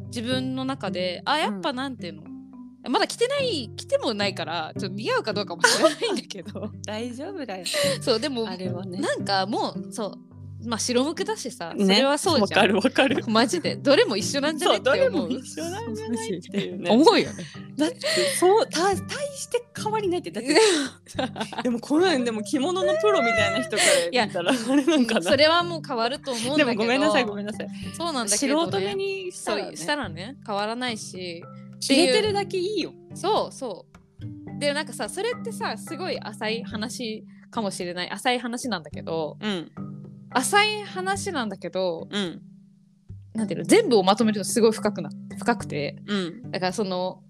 [0.06, 2.22] 自分の中であやっぱなんていうの、
[2.90, 6.70] まだ着てない着てもないからちょっと似合うかどうかも知らないんだけど。
[6.84, 7.64] 大丈夫だよ。
[8.00, 8.98] そうでもあれはね。
[8.98, 10.31] なんかもうそう
[10.64, 13.24] まあ白むくだしさそれはそうわじゃん、かるわかる。
[13.26, 13.76] マジで。
[13.76, 14.74] どれも一緒なんじゃね？
[14.76, 15.40] そうどれもって思う。
[15.40, 16.90] 一緒なんじゃないっていうね。
[16.90, 17.44] 思うよね
[17.76, 17.98] だって
[18.38, 20.54] そうた大して変わりないってだって
[21.62, 25.22] でもこのでも着物のプロみたいな人から見たらあれなんかな。
[25.22, 26.58] それはもう変わると思うんだけど。
[26.58, 27.68] でもごめんなさいごめんなさい。
[27.96, 31.42] そうなんだけ素ど、ね、人目にしたら、ね、したらね変わらないし。
[31.80, 32.92] 知れてるだけいいよ。
[33.14, 34.60] そうそう。
[34.60, 38.10] でなんかさそれってさすごい浅い話かもしれない。
[38.10, 39.36] 浅い話なんだけど。
[39.40, 39.72] うん
[40.34, 42.42] 浅い話なんだけどうん。
[43.34, 45.96] なんていうの全部をまとめるとすごい深くな深くて。
[46.06, 46.50] うん。
[46.50, 47.22] だからその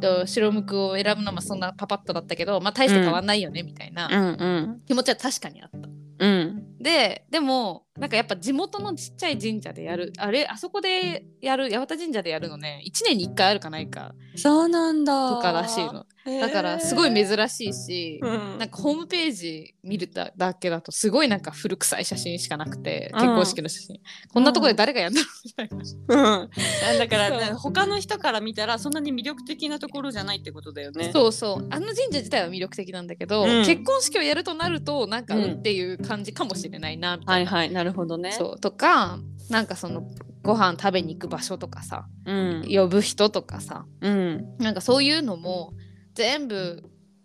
[0.00, 4.80] と白むくを選ぶのもそんなパパッとだったけど、まあ、大して変わんないよねみたいなうん。
[4.86, 5.78] 気持ちは確かにあった。
[6.18, 14.14] うんででもなんかやっぱ地元のちっちゃい神社でやるあれあそこでやる八幡神社でやるのね1年に1回あるかないか。
[14.36, 15.36] そうなんだ。
[15.36, 16.04] とからしいの。
[16.40, 18.58] だからすごい珍しいし、うん。
[18.58, 23.20] なんかホームページ見るだだけだとすごいなんか古臭い写真しかなくてうん。
[23.20, 24.00] 結婚式の写真、
[24.32, 25.68] こんなとこで誰がやんだろうみたい
[26.08, 31.10] な、うん、だから、他の人から見たらそんなに魅力的なところじゃないってことだよね。
[31.12, 31.66] そうそう。
[31.70, 33.64] あの神社自体は魅力的なんだけど、うん。
[33.64, 35.44] 結婚式をやるとなるとなんかうん。
[35.44, 38.32] うんっていう感じかもしれないなみたな、はいいはいなるほどね。
[38.32, 38.60] そう。
[38.60, 39.18] とか
[39.50, 40.08] なんかその
[40.42, 42.64] ご飯食べに行く場所とかさうん。
[42.68, 44.56] 呼ぶ人とかさうん。
[44.58, 45.74] なんかそういうのも
[46.14, 46.82] 全部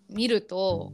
[0.10, 0.94] 見ると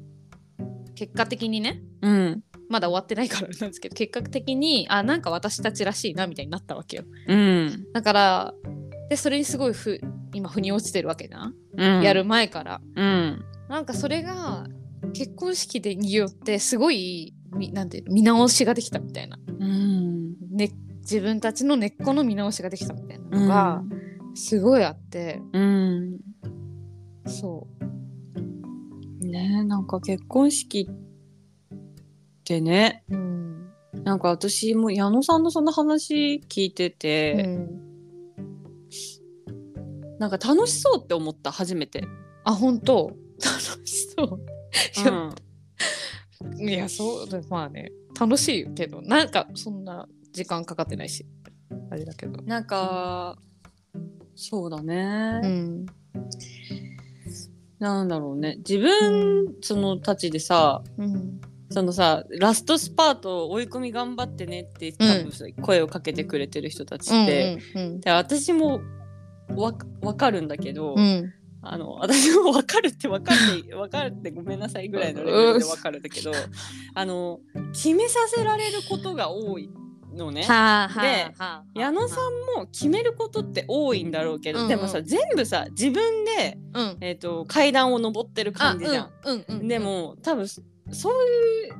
[0.96, 2.44] 結果的にねうん。
[2.70, 7.04] まだ終わってないからなんですけど結果的にあなんか私たちらしいなみたいになったわけよ。
[7.28, 7.86] うん。
[7.94, 8.54] だから
[9.10, 10.00] でそれにすごいふ
[10.34, 12.02] 今腑に落ちてるわけじゃん、うん。
[12.02, 12.82] やる前から。
[12.96, 13.46] うん。
[13.70, 14.66] なんかそれが
[15.14, 20.36] 結婚式でによってすごいみなんていうの見直しができたみたいな、うん。
[20.52, 23.84] ね、自分たちの根っこの見直しができたみたいなのが
[24.36, 26.18] すごいあって、うん。
[27.26, 27.68] そ
[29.22, 30.96] ねなんか結婚式っ
[32.44, 33.70] てねう、うん。
[34.04, 37.70] なんか私も矢野さんのその話聞いてうて、ん、
[40.20, 42.04] なんか楽しそうって思った初めて。
[42.44, 43.12] あ本当？
[43.44, 44.40] 楽しそう。
[45.06, 45.47] うん
[46.60, 47.92] いやそうだまあね。
[48.20, 51.26] 楽しいけどなんかそんな時間かかってないし。
[51.90, 52.42] あれだけど。
[52.44, 53.38] なんか
[54.36, 55.42] そうだね。
[55.44, 55.86] うん。
[57.80, 58.56] なんだろうね。
[58.58, 61.42] 自分、そのたちでさうん。
[61.70, 68.80] そのさラストスパート追い込み頑張ってねって多分さ、声をかけてくれてる人たちって、うんで私も
[69.50, 76.32] わわかるんだけど、うんうんあの私もわかるってわかってわかるってごめんなさいぐらいのレベルでわかるんだけど
[76.94, 77.40] あの
[77.74, 79.70] 決めさせられることが多い
[80.18, 80.44] のね。
[80.44, 84.70] はあはあではあ矢野さんも決めることって多いんだろうけど、うんうん。
[84.70, 86.98] でもさ全部さ自分で、うん。
[87.02, 89.12] えー、と階段を登ってる感じじゃん。
[89.26, 89.68] うんうんうん。
[89.68, 91.74] でも多分そそういう、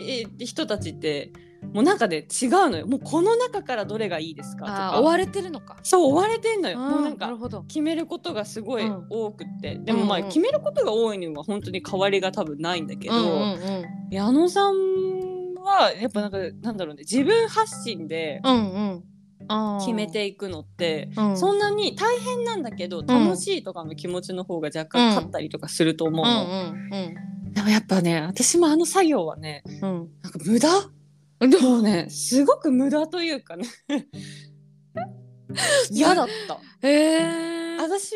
[0.00, 1.32] えー人たちって
[1.72, 2.86] もうなんかで違うのよ。
[2.86, 5.00] もうこの中からどれがいいですかとか。
[5.00, 5.76] 追われてるのか。
[5.82, 6.78] そう追われてんのよ。
[6.78, 7.62] もうなんかなるほど。
[7.64, 9.06] 決めることがすごいうん。
[9.10, 10.24] 多くって、でもまあうん。
[10.24, 13.84] うん決めることが多いのは本当に変わりが多分ないんだけど、うんうんうん。
[14.10, 14.74] 矢野さん
[15.54, 17.00] はやっぱなんかなんだろうね。
[17.00, 18.58] 自分発信でうんう
[18.94, 19.04] ん。
[19.48, 19.80] あー。
[19.80, 21.36] 決めていくのって、うん。
[21.36, 27.10] そんなに大変なんだけど楽しいとかの気持ちの方が若干勝ったりとかすると思ううんの、う
[27.50, 30.08] んでもやっぱね私もあの作業はねうん。
[30.22, 30.95] なんか無駄うん
[31.40, 32.08] でもね。
[32.08, 33.66] すごく無駄というかね。
[35.90, 36.58] 嫌だった。
[36.86, 38.14] へえ私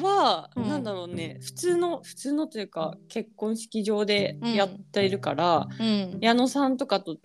[0.00, 0.68] は、うん。
[0.68, 1.38] なんだろうね。
[1.40, 6.18] 普通の普通のというか結婚式場でやっているから、うん。
[6.20, 7.16] 矢野さんとかと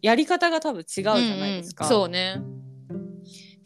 [0.00, 2.00] やり方が多分違うじゃないですか、うんうん。
[2.00, 2.40] そうね。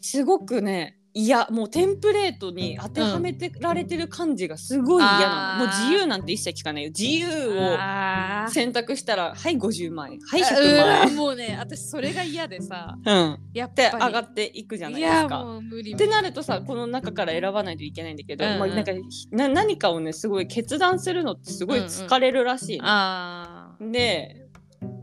[0.01, 6.89] すごくねいやもうテンプレートに当てはめてられてる感じがすごい嫌なの、あーもう自由なんて一切聞かないよ。
[6.89, 10.11] 自由を選択したらはい50万。
[10.11, 11.07] 円はいあ100万。
[11.09, 13.37] 円もうね私それが嫌でさうん。
[13.53, 15.43] やっでぱり上がっていくじゃないでいやすか。
[15.43, 15.93] もう無理。
[15.93, 18.51] ってなるとさこの中から選ばないといけないんだけど、うん。
[18.53, 18.91] うんまあ、なんか
[19.31, 24.47] な何かをねすごい決断するのってすごい疲れるらしいの、あーで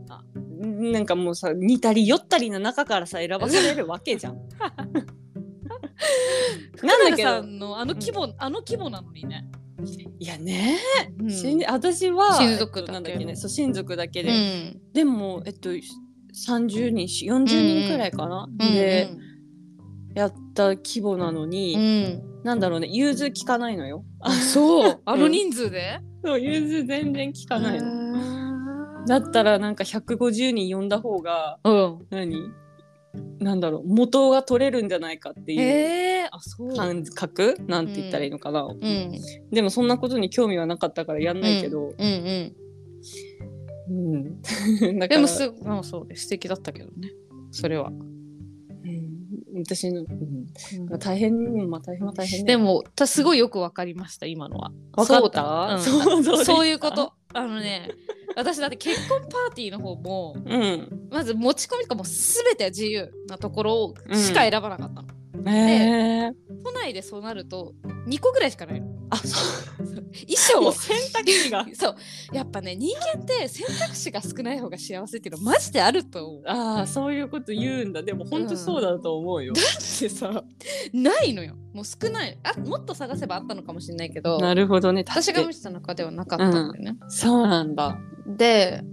[0.09, 0.21] あ
[0.59, 4.37] なんかもうさ似たり寄ったりの中からさ選ばされるわけじゃん。
[6.83, 7.43] なんだけど。
[7.43, 9.45] のあの規模、あの規模なのにね、
[10.19, 10.77] いやね、
[11.19, 11.31] うん。
[11.31, 13.35] しん私は親族だっとなんだっけね。
[13.35, 14.81] そう親族だけうで、ん。
[14.93, 19.09] でもえっと30人40人くらいかな、で、
[20.15, 21.81] やった規模なのに、うん。
[22.25, 22.87] うんなんだろうね。
[22.87, 24.03] 融通聞かないのよ。
[24.19, 25.01] あそう。
[25.05, 27.85] あの人数で、そう融通全然聞かないの。
[27.85, 32.07] のだったらなんか150人呼んだ方がうん。
[32.09, 32.35] 何？
[33.39, 36.29] なんだろう元が取れるんじゃないかっていう
[36.75, 37.57] 感覚？
[37.67, 38.79] なんて言ったらいいのかな、うん。
[39.51, 41.93] でもそんなことに興味はなかったからやんないけど、うん
[43.89, 44.41] うん
[44.83, 47.11] うん、だからでもす、まあ、そう素敵だったけどね。
[47.51, 49.63] それは、うん。
[49.65, 50.45] 私の、うん。
[50.87, 54.71] まあ、大変まあ大変は大変でもたすごいよく分かりました今のは。
[54.93, 55.79] 分かった？
[55.79, 57.89] そう,、そうそういうことあのね
[58.35, 61.07] 私だって結婚パーティーの方もうん。
[61.11, 67.73] まず持ち込みとかも全て自由なところしか選ばなかったの、えー、都内でそうなると
[68.07, 68.87] 2個ぐらいしかないの。
[69.09, 69.71] あそう。
[70.27, 71.65] 衣装 選択肢が。
[71.73, 71.95] そう。
[72.33, 76.43] やっぱね人間って選択肢が少ない方が幸せっていうのマジであると思う。
[76.47, 78.03] ああそういうこと言うんだ。
[78.03, 80.43] でも本当そうだと思うよ、だってさ
[80.93, 81.55] ないのよ。
[81.73, 82.37] もう少ない。
[82.43, 85.03] あもっと探せばあったのかもしれないけどなるほどね。
[85.07, 87.97] 私が見見てた中ではなかったんだよね、そうなんだ。
[88.25, 88.83] で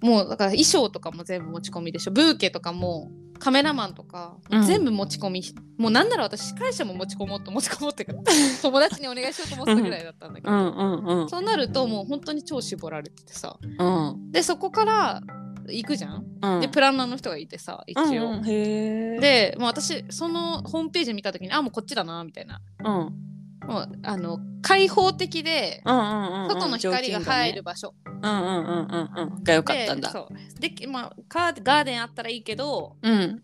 [0.00, 2.10] もうだから衣装とかも全部持ち込みでしょ。
[2.10, 4.62] ブーケとかもカメラマンとか、うん。
[4.62, 5.42] 全部持ち込み
[5.78, 8.12] もうなんなら私司会者も持ち込もうと持ち込もうってか
[8.62, 11.28] 友達にお願いしようと思ってたぐらいだったんだけど、うんうんうん。
[11.28, 13.56] そうなるともう本当に超絞られててさ。
[13.78, 14.30] うん。
[14.30, 15.22] でそこから
[15.66, 16.60] 行くじゃん、うん。
[16.60, 22.60] でプランナーの人がいてさ一応、うんでもう私そのホームページ見た時にあもうこっちだなみたいな。
[22.84, 23.29] うん
[23.66, 26.48] もうあの開放的でうんうんうんうん。
[26.48, 29.44] 外の光が入る場所、うんうんうんうんうん。
[29.44, 30.08] が良かったんだ。
[30.08, 30.60] でそう。
[30.60, 33.42] でまあカーガーデンあったらいいけどうん。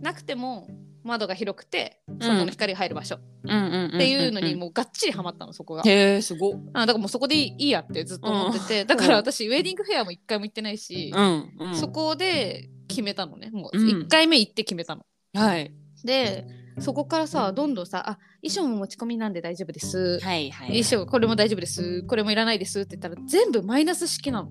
[0.00, 0.68] なくても
[1.04, 3.18] 窓が広くて外の光が入る場所。
[3.44, 5.82] うんうんうんっていうのにもうがっちりハマったのそこが。
[5.84, 6.60] へえすごっ。
[6.72, 11.76] あだからもうそこでいいやってずっと思ってて、だから私ウェディングフェアも一回も行ってないし、うんうん。
[11.76, 13.78] そこで決めたのねもう。
[13.78, 13.86] うん。
[13.86, 15.04] 1回目行って決めたの。
[15.34, 15.74] はい。
[16.04, 16.46] で
[16.78, 22.02] そこからさどんどんさ「あ衣装も持ち込みなんで大丈夫です」はいは衣装これも大丈夫です。
[22.04, 24.50] これもいらないですって言ったら全部マイナス式なの。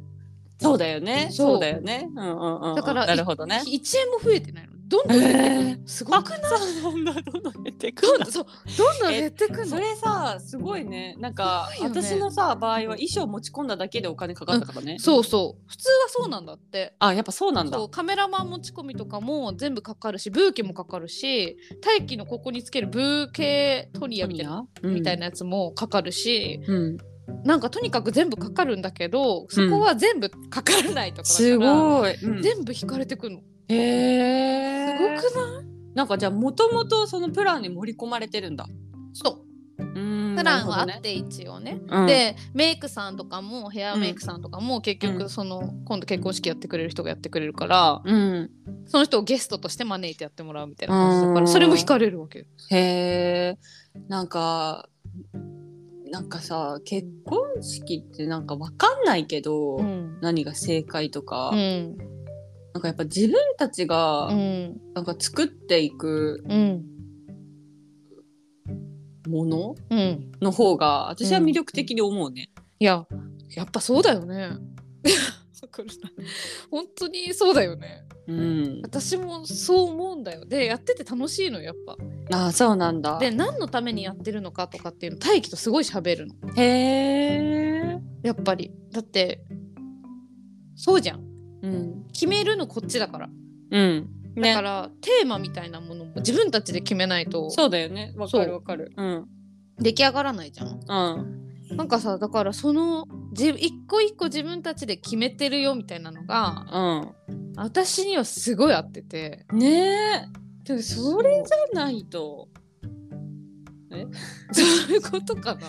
[0.59, 1.27] そうだよね。
[1.31, 1.47] そう。
[1.53, 2.09] そうだよね。
[2.15, 3.61] うんうんうんだからなるほどね。
[3.65, 4.72] 1円も増えてないの。
[4.87, 6.39] どんどん減ってくるのへすごくない
[6.81, 8.45] そうなんだどんどん減ってくどんそう
[8.77, 9.65] どんどん減ってくるの。
[9.65, 11.15] それさすごいね。
[11.19, 11.87] なんかね。
[11.87, 15.61] 私のさ場合は衣装持ち込んだだけでお金かかったからね、そうそう。
[15.67, 16.95] 普通はそうなんだって。
[16.99, 17.79] あやっぱそうなんだ。
[17.89, 26.97] カメラマン持ち込みとかも全部かかるしブーケもかかるし大気のここにつけるブーケトニアみたいな,、みたいなやつもかかるしうん、
[27.43, 32.41] なんかとにかく全部かかるんだけどそこは全部かからないとかだから、すごい、うん。
[32.41, 33.41] 全部引かれてくるの。
[33.69, 35.65] へえすごくない？
[35.95, 38.65] なんかじゃあもともとそのプランに盛り込まれてるんだ。
[39.13, 39.43] そ
[39.79, 39.83] う。
[39.83, 41.79] うんプランはあって一応ね。
[41.87, 45.17] ほどね、でメイクさんとかもヘアメイクさんとかも結うん。
[45.19, 48.51] 局その、今度結婚式やってくれる人がやってくれるからうん、うん、
[48.87, 51.43] その人をゲストとして招いてやってもらうみたいな感じだかうん。
[51.45, 52.45] らそれも引かれるわけよ。
[52.71, 53.57] へえ
[54.07, 54.89] なんか
[56.09, 60.19] なんかさ結婚式ってなんかわかんないけど、うん。
[60.21, 61.97] 何が正解とか、うん
[62.73, 66.85] なんかやっぱ自分たちがうんなんか作っていくうん
[69.27, 72.49] ものうんの方が私は魅力的に思うね。
[72.79, 73.05] いや
[73.55, 74.49] やっぱそうだよね。
[76.69, 78.03] 本当にそうだよね。
[78.27, 80.45] うん、私もそう思うんだよ。
[80.45, 82.37] でやってて楽しいのよやっぱ。
[82.37, 83.17] ああそうなんだ。
[83.19, 86.35] で何のためにやってるのかとかっていうの大輝とすごい喋るの。
[86.55, 87.99] へえ。
[88.23, 89.43] やっぱりだって
[90.75, 91.32] そうじゃん。
[91.63, 92.05] うん。
[92.13, 93.29] 決めるのこっちだから。
[93.71, 94.09] うん。
[94.35, 94.61] ねだか。
[94.61, 98.13] ら、テーマみたいなものも自分たちで決めないとそうだよね。
[98.15, 98.91] わかるわかる。
[98.95, 99.27] うん。
[99.79, 100.79] 出来上がらないじゃん。
[100.87, 101.77] うん。
[101.77, 106.65] なんかさだからそのじ一個一個自分たちで決めてるよみたいなのが
[107.55, 109.59] 私にはすごい合っててうん。
[109.59, 110.27] ねえ。
[110.65, 112.49] でもそれじゃないと。
[113.91, 114.05] え？
[114.51, 115.61] そういうことかな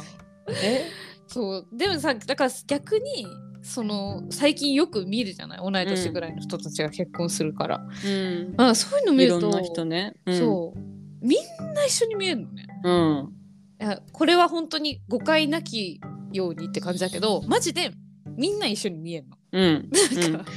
[0.62, 0.90] え？
[1.26, 3.26] そうでもさだから逆に
[3.64, 5.58] その最近よく見るじゃない？
[5.58, 8.54] 同い年ぐらいの人たちが結婚するから、うん。
[8.58, 10.14] あそういうの見るといろんな人ね。
[10.26, 10.78] うん、そう
[11.26, 12.88] みんな一緒に見えるのねう。
[12.88, 13.32] うん。
[13.80, 16.00] いやこれは本当に誤解なき
[16.32, 17.90] ようにって感じだけどマジで
[18.36, 19.38] みんな一緒に見えるの。
[19.52, 19.90] うん。
[20.20, 20.50] なんか、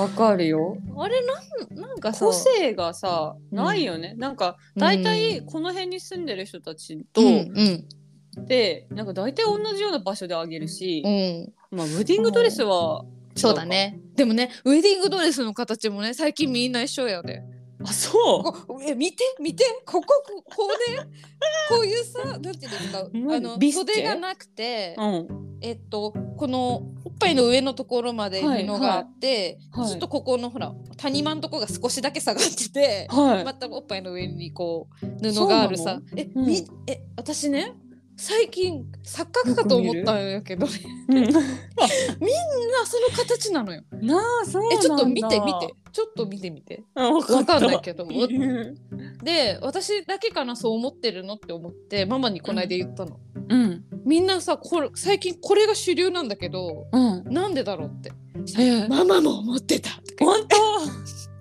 [0.00, 0.78] わかるよ。
[0.96, 4.14] あれなんなんかさ個性がさ、うんないよね。
[4.16, 13.04] なんか、大体この辺に住んでる人たちと、うんうんで、なんか大体同じような場所であげるし、うん、まあ、ウェディングドレスは、
[13.36, 13.64] そうだ。
[13.64, 17.42] ねでもねウェディングドレスの形もね最近みんな一緒やで。
[17.82, 18.66] あ、そう。
[18.66, 20.98] こえ見て見てここここうね
[21.68, 25.58] こういうさなんていうんですか何あの袖がなくて、うん。
[25.60, 33.44] えっとこのおっぱいの上のところまで布はいがあって、はいちょっとここのほら谷間のとこが少しだけ下がってて、はい。
[33.44, 37.74] またおっぱいの上にこう布があるさえ、うんみえ私ね
[38.16, 40.72] 最近錯覚かと思ったんやけどね
[41.08, 41.32] うん、みんな
[42.86, 43.82] その形なのよ。
[44.00, 44.76] なあ、そうなんだ。
[44.76, 45.74] えちょっと見て見て。
[45.92, 46.82] ちょっと見てみて。
[46.94, 47.02] あ。
[47.10, 48.74] わわかんないけどうん
[49.22, 53.18] で私だけかなそう思ってるのって思ってママにこの間言ったの。
[53.48, 58.12] うんみんなさこれ最近これが主流なんだけどうんなんでだろうって
[58.58, 60.56] えママも思ってた本当？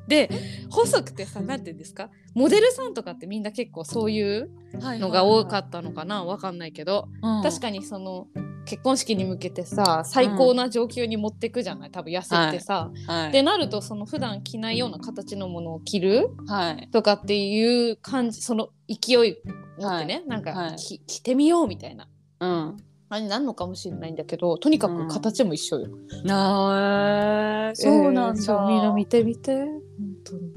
[0.07, 0.29] で
[0.69, 2.09] 細くてさなんて言うんですか？
[2.33, 6.23] モデルさんとかってみんな結構そういうのが多かったのかな？
[6.25, 7.07] わかんないけど。
[7.41, 8.27] 確かにその
[8.65, 11.91] 結婚式に向けてさ最高な状況に持ってくじゃない？
[11.91, 12.91] 多分痩せてさ。
[12.93, 16.89] に、はい、でなるとその普段着ないような形のものを着るはい。
[16.91, 19.37] とかっていう感じその勢い
[19.79, 22.07] 持ってね、なんか、着てみようみたいな。
[22.41, 22.77] うん。
[23.09, 25.87] あれになるのかもしれないんだけどとにかく形も一緒よ。
[26.23, 29.65] なあそうなんだ、みんな見てみて。
[29.65, 29.82] 本
[30.23, 30.53] 当に。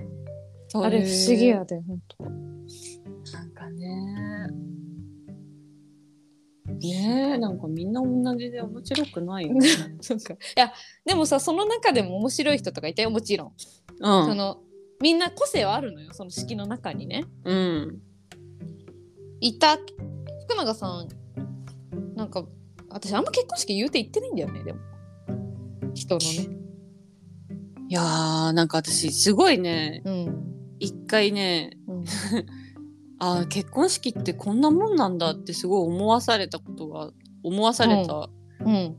[0.75, 2.25] あれ不思議やで本当。
[2.25, 4.49] なんかね。
[6.81, 9.67] ねえなんかみんな同じで面白くないよね。
[10.01, 10.73] そうかいや
[11.05, 13.53] でもさその中でも面白い人とかいたよもちろん、
[14.01, 14.27] うん。
[14.27, 14.63] その
[15.01, 17.25] みんな個性はあるのよその式の中にね。
[17.45, 18.03] うん。
[19.41, 19.77] いた。
[19.77, 21.09] 福永さん
[22.15, 22.47] なんか
[22.89, 24.81] 私あんま結婚式言うて言ってないんだよねでも。
[25.95, 26.66] 人のね
[27.89, 30.03] いやーなんか私すごいね。
[30.05, 30.35] うん、
[30.79, 32.05] 一回ねうん、
[33.19, 37.11] あー結婚式ってこんなもんなんだってすごい思わされたことが
[37.43, 38.29] 思わされた
[38.65, 38.97] うん。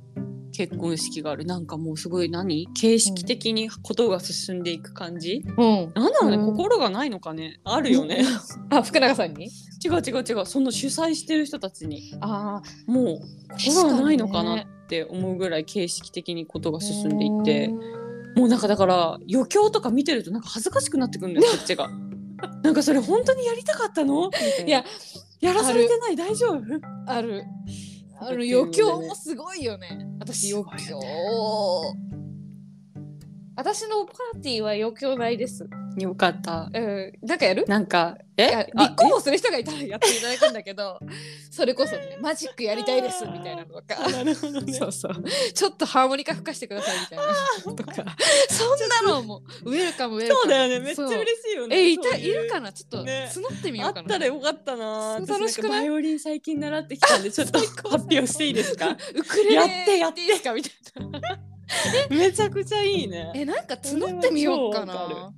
[0.53, 2.67] 結婚式がある、なんかもうすごい何？
[2.73, 5.91] 形式的にことが進んでいく感じ、うん。
[5.93, 6.45] なんだろうね、うん。
[6.47, 7.59] 心がないのかね？
[7.63, 8.23] あるよね。
[8.71, 9.51] あ福永さんに？
[9.85, 10.45] 違う違う違う。
[10.47, 12.11] その主催してる人たちに。
[12.21, 13.19] あもう
[13.59, 17.71] 心がないのかなって思うぐらい形式的にことが進んでいって
[18.37, 21.89] もうなんかだから余興とか見てるとなんか恥ずかしくなってくるんだよ こっちが。
[22.63, 24.29] なんかそれ本当にやりたかったの？
[24.65, 24.85] いや
[25.41, 26.15] やらされてない？
[26.15, 26.61] 大丈夫？
[27.07, 27.43] ある。
[28.19, 30.07] あの余興もすごいよね。
[30.19, 30.99] 私余す興
[33.57, 35.67] 私のパーティーは余興ないです。
[35.97, 36.69] よかった。
[36.71, 37.13] うん。
[37.23, 37.65] なんかやる？
[37.67, 38.71] なんかいやえ？
[38.75, 40.99] あ立候補する人がいたらやっていただくんだけど
[41.49, 44.05] それこそねマジックやりたいですみたいなのとか。
[44.05, 44.73] あなるほどね。
[44.73, 45.23] そうそう。
[45.55, 47.25] ちょっとハーモニカ吹かしてくださいみたいな。
[47.65, 47.93] のとか。
[48.51, 50.41] そんなのもウェルカムウェルカム。
[50.43, 50.79] そうだよね。
[50.79, 51.75] めっちゃ嬉しいよね。
[51.77, 52.43] えいたそういう。
[52.43, 52.71] るかな？
[52.71, 53.27] ちょっとね。
[53.33, 54.05] 募ってみよあうかな。
[54.05, 55.17] ったらよかったな。
[55.17, 55.79] そう楽しくない？
[55.79, 58.89] 私んかバイオリン最近習ってきたんでちょっと発表していいですか？
[59.15, 59.97] ウクレレやって。
[59.97, 60.53] やっていいですか？
[60.53, 61.39] みたいな
[62.09, 63.31] めちゃくちゃいいね。
[63.35, 65.33] えなんか募ってみようかな。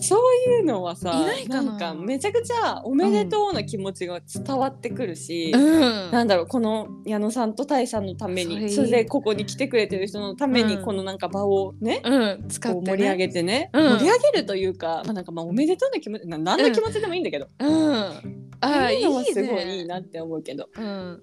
[0.00, 0.16] そ
[0.48, 1.76] ういうのはさいないかな。
[1.76, 6.10] んかめちゃくちゃおめでとうな気持ちが伝わってくるし、うん。
[6.10, 10.84] なんだろうこの矢野さんとタイさんのためにそれでここに来てくれてる人のためにうん。
[10.84, 13.98] このなんか場をね、うん使って、ね、こう盛り上げてね、うん。
[13.98, 17.94] 盛り上げるというか、まあ、なんかまあおめでとうな気持ちな何の気持ちでもいいんだけど、うん。
[17.94, 18.20] あ
[18.60, 20.68] あいいあいうのはすごいねいいなって思うけど。
[20.76, 21.22] うん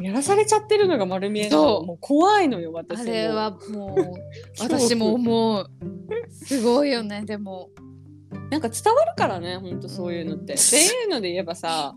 [0.00, 3.02] やらされちゃってるのが丸見えもう怖いのよ私も。
[3.02, 4.12] あれはもう
[4.60, 5.70] 私も思う。
[6.30, 7.70] すごいよねでも。
[8.50, 10.54] なんか伝わるからねほんとそういうのって。
[10.54, 10.58] うん。
[10.58, 11.94] っていうので言えばさ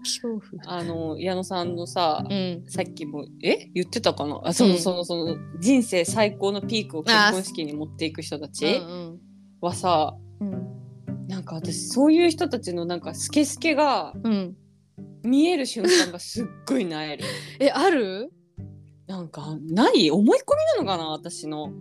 [0.68, 2.64] あの矢野さんのさ、うん。
[2.68, 3.70] さっきもえ？
[3.74, 4.42] 言ってたかな？
[4.44, 4.80] あその、うん。
[4.80, 9.20] そのその人生最高のピークを結婚式に持っていく人たちうん。
[9.60, 10.68] はさ、うん。
[11.28, 14.56] なんか私そういう人たちのなんかスケスケがうん
[15.24, 17.26] 見える瞬間がすっごいなえる。
[17.60, 18.32] えある？
[19.08, 20.42] なんかない思い込
[20.80, 21.72] みなのかな私の。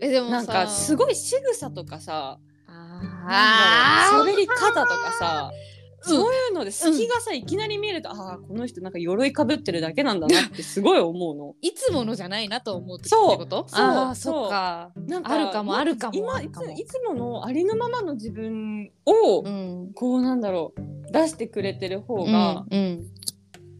[0.00, 0.32] えでもさ。
[0.32, 2.38] なんかすごい仕草とかさ。
[2.66, 5.50] あなんだろう喋り方とかさ。
[5.54, 5.71] うん
[6.02, 11.54] そういうので隙がさ、いきなり見えるとああこの人なんか鎧かぶってるだけなんだなってすごい思うの。
[11.60, 13.68] いつものじゃないなと思う時そうってこと？
[13.68, 13.80] そう。
[13.80, 14.90] ああそうか。
[15.06, 19.92] なんあるかもあるかも今いついつものありのままの自分を、うん。
[19.94, 23.06] こうなんだろう出してくれてる方が、うんうん。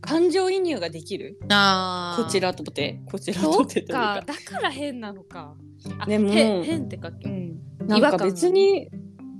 [0.00, 1.38] 感情移入ができる？
[1.48, 2.24] あー。
[2.24, 4.22] こちらとてこちらとてというか。
[4.26, 4.32] か。
[4.32, 5.54] だから変なのか。
[5.98, 7.58] あでもへ変ってかうん。
[7.86, 8.88] なんか別に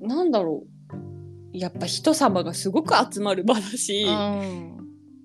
[0.00, 0.68] なんだろう
[1.52, 4.76] やっぱ人様がすごく集まる場だし、うん。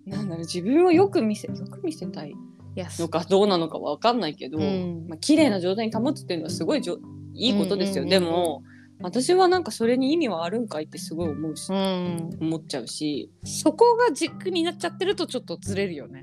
[0.05, 2.36] なんだろう自分をよく見せよく見せたい
[2.75, 5.05] のかどうなのかわかんないけど、うん。
[5.07, 6.97] まあ綺麗な状態に保つっていうのはすごいじょ
[7.34, 8.63] いいことですよ、でも
[8.99, 12.30] 私はなんかそれに意味はあるんかいってすごい思うし、うん。
[12.41, 13.32] 思っちゃうし。
[13.43, 16.21] そこが軸になっちゃってるとちょっとずれるよね。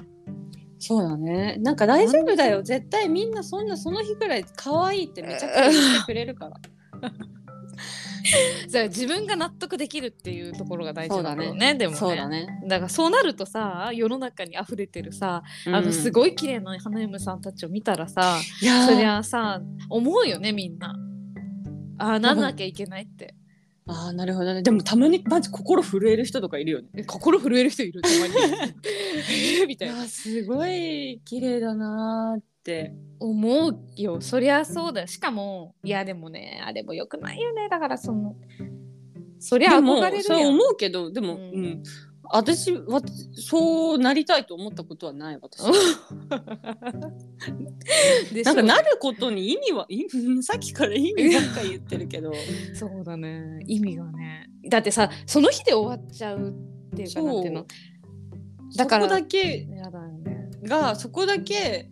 [0.79, 1.57] そうだね。
[1.61, 2.63] なんか大丈夫だよ。
[2.63, 6.61] 絶対みんなそんなその日くらい可愛いってめちゃくちゃ言ってくれるから
[8.69, 11.99] じゃあ自分が納得できるっていうところが大事だねそうだでもね。
[11.99, 18.39] そうだね、だからそうなるとさ世の中に溢れてるさ、あのすいごい綺麗な花嫁さんたちを見たらさ
[18.87, 19.61] そりゃさ
[19.91, 20.97] 思うよねみんな。
[21.99, 23.35] ああなんなきゃいけないって。
[23.87, 24.63] あーなるほどね。
[24.63, 26.89] でもたまにマジ心震える人とかいるよね。
[26.97, 28.01] え心震える人いる？
[28.01, 28.33] たまに。
[29.31, 30.07] え ー みたいな。
[30.07, 34.23] すごい綺麗だなーって思うよ。
[34.23, 35.07] そりゃそうだよ。
[35.07, 37.69] しかもいやでもねあれもよくないよね。
[37.69, 38.35] だからその
[39.39, 41.65] そりゃ憧れるそう思うけどでも、ううん。
[41.67, 41.83] ん
[42.33, 43.03] 私は
[43.35, 45.61] そうなりたいと思ったことはない私。
[48.43, 50.07] なんかなることに意味はい
[50.43, 52.33] さっきから意味ばっかり言ってるけど。
[52.73, 53.63] そうだね。
[53.67, 54.49] 意味がね。
[54.71, 57.67] だってさその日で終わっちゃうっていうかなんていうの？
[58.75, 59.69] だからだけ
[60.63, 61.91] がそこだけ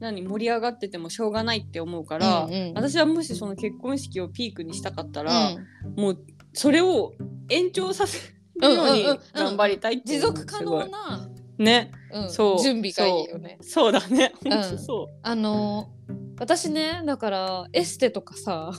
[0.00, 6.18] 何盛り上がっててもしょうがないって思うから、うんうん、私はもしその結婚式をピークにしたかったら、うん、もう
[6.52, 7.14] それを
[7.48, 8.18] 延長させ
[8.60, 11.28] るように頑張りたい持続可能な
[11.58, 12.62] ね、うん、そう。
[12.62, 13.58] 準備がいいよね。
[13.60, 13.92] そう。
[13.92, 15.18] だね、うん、そう。
[15.22, 15.90] あの
[16.38, 18.72] 私ねだからエステとかさ、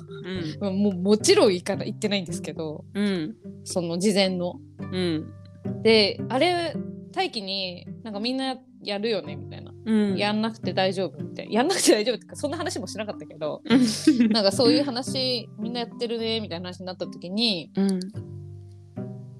[0.60, 4.60] うん、もうもちろん行かな行ってないんですけど、うん、その事前の。
[4.80, 5.34] うん、
[5.82, 6.76] であれ
[7.14, 11.54] 大気になんかみんなやるよねみたいな、うん、やんなくて大丈夫みたいな。
[11.54, 13.62] やんなくて大丈夫ってかそんな話もしなかったけど
[14.30, 18.00] なんかそういう話みんなやってるねみたいな話になった時に、うん、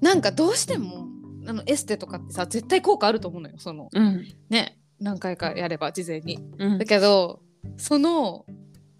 [0.00, 1.06] なんかどうしても
[1.46, 6.38] あのエステとかってさ絶対効果あると思うのよその、うん、ね何回かやれば事前に。
[6.78, 7.40] だけど
[7.76, 8.46] その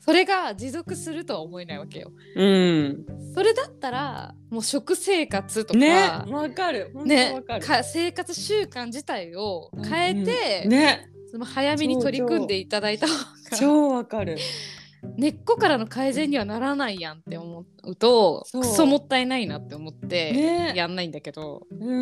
[0.07, 2.13] それが持続するとは思えないわけよ。
[2.37, 3.05] うん、
[3.35, 6.09] それだったらもう食生活とかね。
[6.29, 6.93] わかる。
[7.05, 11.11] ねか生活習慣自体を変えて、うん、ね。
[11.33, 13.19] その早めに取り組んでいただいた方が
[13.59, 14.39] 超わかる。
[15.17, 21.93] 根っこからの改善にはならないやんって思うとクソもったいないなって思ってやんないんだけど、ね、う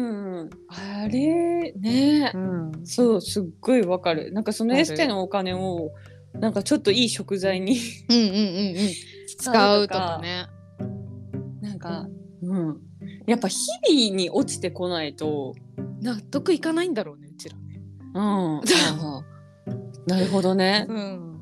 [0.45, 0.51] ん。
[0.69, 1.73] あれ？
[1.73, 4.33] ね、うん、そうすっごいわかる。
[4.33, 5.91] なんかそのエステのお金を
[6.39, 7.79] なんかちょっといい食材に
[8.09, 8.33] うんうんうんう
[8.73, 8.77] ん。
[9.39, 10.47] 使うとかね。
[11.61, 12.07] なんか
[12.43, 12.81] うん。
[13.27, 15.55] やっぱ日々に落ちてこないと
[16.01, 17.83] 納得いかないんだろうねうちらね。
[18.15, 18.61] うん。
[20.07, 21.41] なるほどね、うん、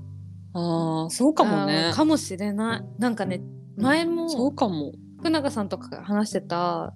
[0.55, 1.91] ああそうかもね。
[1.95, 2.85] かもしれない。
[2.99, 3.43] なんかね
[3.77, 4.93] 前もそうかも。
[5.19, 6.95] 福永さんとか話してた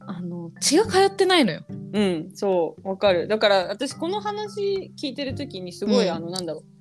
[0.00, 1.64] あの血が通ってないのよ。
[1.68, 2.88] うんそう。
[2.88, 3.28] わかる。
[3.28, 6.73] だから私この話聞いてる時にすごい、うん、あのなんだろう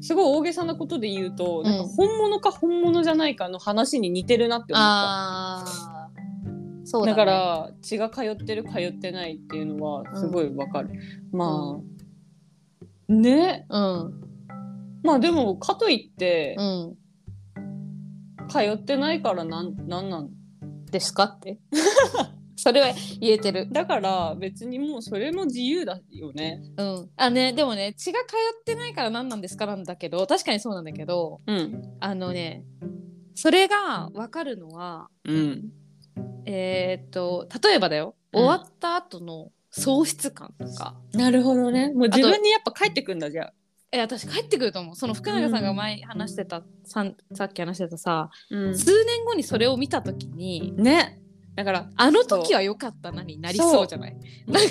[0.00, 6.10] すごい大げさなことで言うと、なんか本物か本物じゃないかの話に似てるなって思った。
[6.92, 10.90] だ、ね、だから血が通ってる通ってないっていうのはすごいわかる。
[11.32, 11.80] うん、ま
[13.08, 14.20] あ、ね、うん、
[15.02, 16.96] まあでもかといって、うん、
[18.48, 20.30] 通ってないからなんなんなん
[20.90, 21.58] ですかって
[22.62, 22.88] それは
[23.20, 23.68] 言えてる。
[23.72, 26.60] だから別にもうそれも自由だよね。
[26.76, 27.10] うん。
[27.16, 32.64] あねでもね血が通ってないから何なんですかなんだけど確かにそうなんだけど、うん、あのね
[33.34, 35.70] それが分かるのは、うん、
[36.44, 38.14] えー、っと例えばだよ。
[38.32, 41.92] 終わった後の喪失感とか、うん、なるほどね。
[41.94, 43.52] もう自分にやっぱ帰ってくんだじゃあ。
[43.92, 44.96] え私帰ってくると思う。
[44.96, 51.19] その福永さんが前話してた、うん、ささっき話してたさ、うん、数年後にそれを見た時にね
[51.56, 54.16] だからあの時は良かったなになりそうじゃない？
[54.46, 54.70] なんか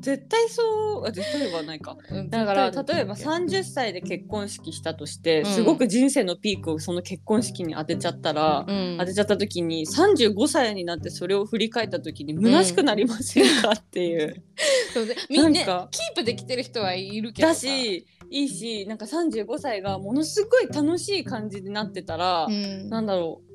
[0.00, 14.42] 絶対そう絶対はないか、うん、だから例えば30歳で結婚式したとして、うん、すごく人生のピークをその結婚式に当てちゃったら、うん、当てちゃった時に35歳になってそれを振り返った時に虚しくなりませんかっていう。
[14.92, 23.54] そうでみんなキープできてる人はいるけどだしいいしなんか35歳がものすごい楽しい感じになってたら、うん、なんだろう。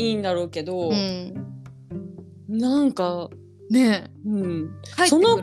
[0.00, 1.59] いいんだろうけど、うん、
[2.50, 3.30] なんか
[3.70, 4.70] ねうん、
[5.08, 5.38] その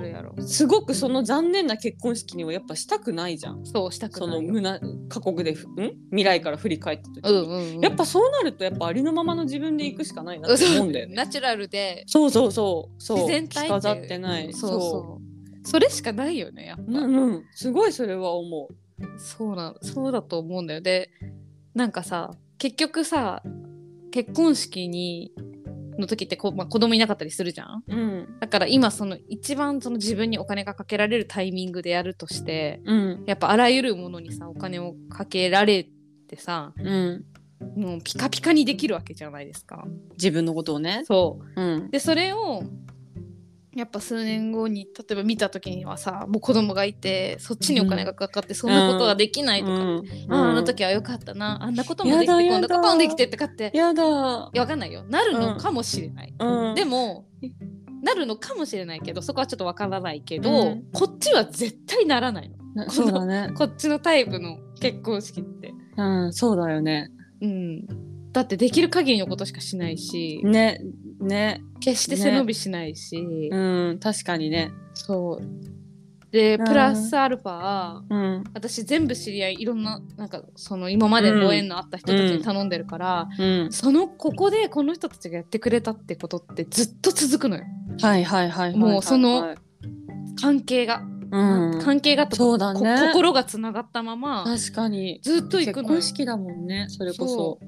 [0.46, 3.66] すごくその残念な結婚式にはやっぱしたくないじゃん。
[3.66, 5.56] そうしたくないその胸過酷でん？
[6.10, 11.16] 未来から振り返った時に、うんうんうん、やっぱそうなるとやっぱありのままの自そう行くしかないなって思うんだよね。
[11.16, 12.04] ナチュラルで。
[12.06, 13.02] そうそうそう。
[13.02, 13.18] そう。
[13.20, 14.52] 自然体飾ってない。
[14.52, 14.72] そう。
[14.72, 15.68] そう。
[15.68, 19.20] それしかないよねやっぱ、うんうん、すごいそれは思う。
[19.20, 20.82] そうなそうだと思うんだよ。
[20.82, 21.10] で
[21.74, 23.42] なんかさ結局さ
[24.12, 25.32] 結婚式に
[25.98, 35.88] の時ってこ、まあ、子供いなかったりするじゃん、うん、だから今その一番その自分にお金がかけられるタイミングでやるとして、うん、やっぱあらゆるものにさお金をかけられ
[36.28, 37.26] てさ、うん、
[37.76, 39.86] もうピカピカにできるわけじゃないですか。
[40.14, 41.04] 自分のことをね。
[41.06, 42.64] そう、うん、でそれを
[43.78, 53.72] やっぱ数年後に例えば見た時にはさもう子供がいてそっちにお金がかかってそんなことができないとか、うん、ああの時はよかったなあんなこともできてこんなこともできてってかって。
[53.76, 54.04] やだ。
[54.04, 54.08] い
[54.58, 55.04] やわかんないよ。
[55.04, 57.28] なるのかもしれない、うん、でも
[58.02, 63.52] なるのかもしれないけどそこはちょっとわからないけど、うん、こっちは絶対ならないのそうだね。
[63.56, 65.74] こっちのタイプの結婚式って。
[65.98, 67.12] うんそうだよね。
[67.42, 68.07] うん
[68.38, 70.80] だってできる限りのことしかしないしね
[71.20, 71.64] ね。
[71.80, 74.72] 決して背伸びしないし、ね、うん確かにね。
[74.94, 76.32] そう。
[76.32, 78.44] でプラスアルファ、うん。
[78.54, 83.72] 私全部知り合いいろんななんかその今までご縁のあった人たちに頼んでるから、うん。
[83.72, 87.64] そのここでこの人たちがやってくれたってことってずっと続くのよ。
[88.00, 89.56] はいはいはいはいはいもうその
[90.40, 91.82] 関係が、うん。
[91.82, 92.80] 関係があったそうだね。
[93.00, 95.20] こ心がつながったまま確かに。
[95.24, 95.88] ずっと行く結のよ。
[95.88, 97.60] 婚式だもんねそれこそ。
[97.62, 97.68] だ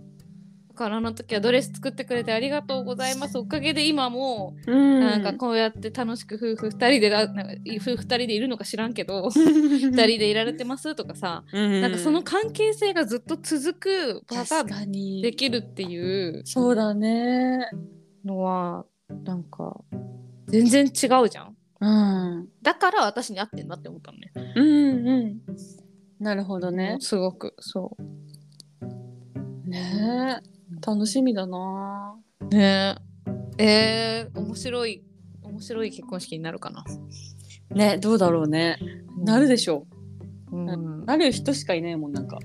[0.80, 3.38] からあの時はドレス作ってくれてありがとうございます。
[3.38, 5.00] おかげで今もうん。
[5.02, 15.22] なんかこうやって楽しく夫婦2人でななんか夫婦2人でいるのか知らんけど 2人でいられてますとかさななんかその関係性がずっと続く場が確かに。
[15.22, 17.70] できるっていうそうだね。
[18.24, 18.86] のは
[19.26, 19.82] なんか
[20.48, 21.58] 全然違うじゃん。
[21.82, 21.88] う
[22.42, 22.48] ん。
[22.62, 24.32] だから私に合ってんなって思ったのね。
[24.56, 25.42] うんうん。
[26.22, 26.98] なるほどね。
[27.02, 29.70] すごくそう。
[29.70, 32.16] ねえ楽しみだな。
[32.52, 32.96] ね。
[33.58, 35.04] ええー、面白い
[35.44, 36.84] 面白い結婚式になるかな。
[37.72, 38.78] ねどうだろうね。
[39.18, 39.86] なるでしょ
[40.52, 40.56] う。
[40.56, 41.06] ん、うなん。
[41.06, 42.40] なる人しかいないもんなんか。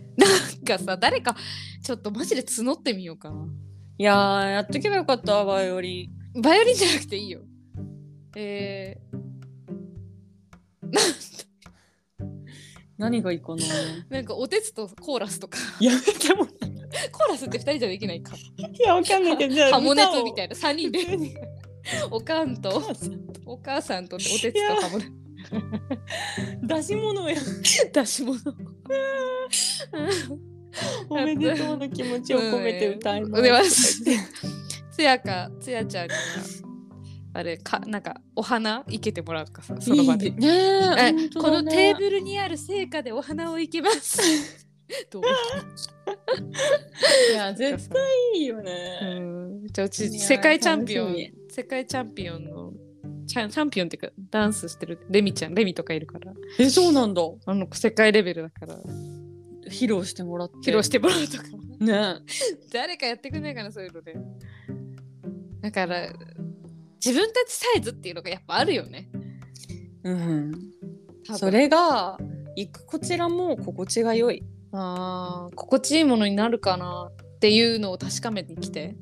[0.65, 1.37] かさ誰か
[1.83, 3.47] ちょっとマジで募ってみようかな。
[3.99, 6.41] いやーやっとけばよかったバイオリン。
[6.43, 7.43] バイオリンじゃなくていいよ。
[8.37, 8.99] え
[12.99, 13.57] 何がいいかな。
[13.57, 15.59] ー、 なんかおてつとコーラスとか。
[15.81, 16.47] やめても
[17.13, 18.37] コーラスって2人じゃできないか。
[18.37, 20.55] いやわかんないけどじゃあハモネとみたいな。
[20.55, 21.01] 3人で。
[22.11, 22.83] おかんと
[23.47, 24.17] お母さんと。
[24.17, 25.11] おてつとハモネ。
[26.63, 27.37] 出し物や
[27.93, 28.39] 出し物。
[31.09, 34.03] おめでとうの気持ちを込めて歌いうんます。
[34.05, 34.17] で
[34.91, 36.19] つやかつやちゃんには
[37.35, 40.31] あれかなんかお花生けてもらうとかさその場で。
[40.31, 44.67] このテーブルにある成果でお花を生けます。
[45.11, 45.23] どう？
[47.33, 48.03] いや絶対
[48.37, 48.99] いいよね。
[49.03, 49.07] う
[49.65, 49.67] ん。
[49.67, 51.17] じゃあうち世界チャンピオン
[51.49, 52.73] 世界チャンピオンの
[53.27, 56.33] チャンチャンピオンっていうかダンスしてるレミちゃんレミとかいるから。
[56.59, 57.23] えそうなんだ。
[57.47, 58.79] あの世界レベルだから。
[59.69, 60.57] 披露してもらって。
[60.59, 61.45] 披露してもらうとか。
[61.81, 62.21] ね。
[62.73, 64.17] 誰かやってくんないかなそういうので。
[65.61, 66.13] だから
[67.05, 69.09] 自分たちサイズっていうのがやっぱあるよね。
[70.05, 70.53] うん。
[71.37, 72.19] それが
[72.57, 74.45] 行くこちらも心地が良い
[74.77, 78.97] あー心地いいものになるかなっていうのを確かめに来て。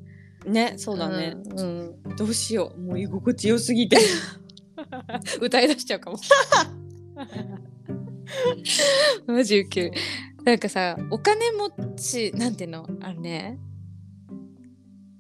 [0.45, 2.17] ねそうだね、うん、うん。
[2.17, 2.81] どうしよう。
[2.81, 3.97] もう居心地良すぎて。
[5.41, 6.19] 歌い出しちゃうかも。
[9.27, 9.93] マジウケる。
[10.45, 12.89] なんかさお金持ちなんていうの？
[13.01, 13.59] あのね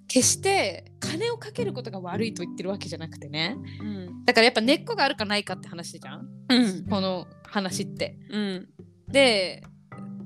[0.09, 3.57] 決して金をかけることが悪いと言ってるわけじゃなくてね。
[3.81, 4.25] うん。
[4.25, 6.29] だからやっぱ根っこがあるかないかって話じゃん？
[6.49, 6.87] うん。
[6.89, 8.19] この話って。
[8.29, 8.69] うん。
[9.09, 9.63] で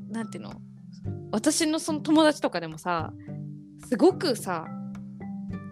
[0.08, 0.52] なんていうの？
[1.30, 3.12] 私のその友達とかでもさ
[3.88, 4.66] すごくさ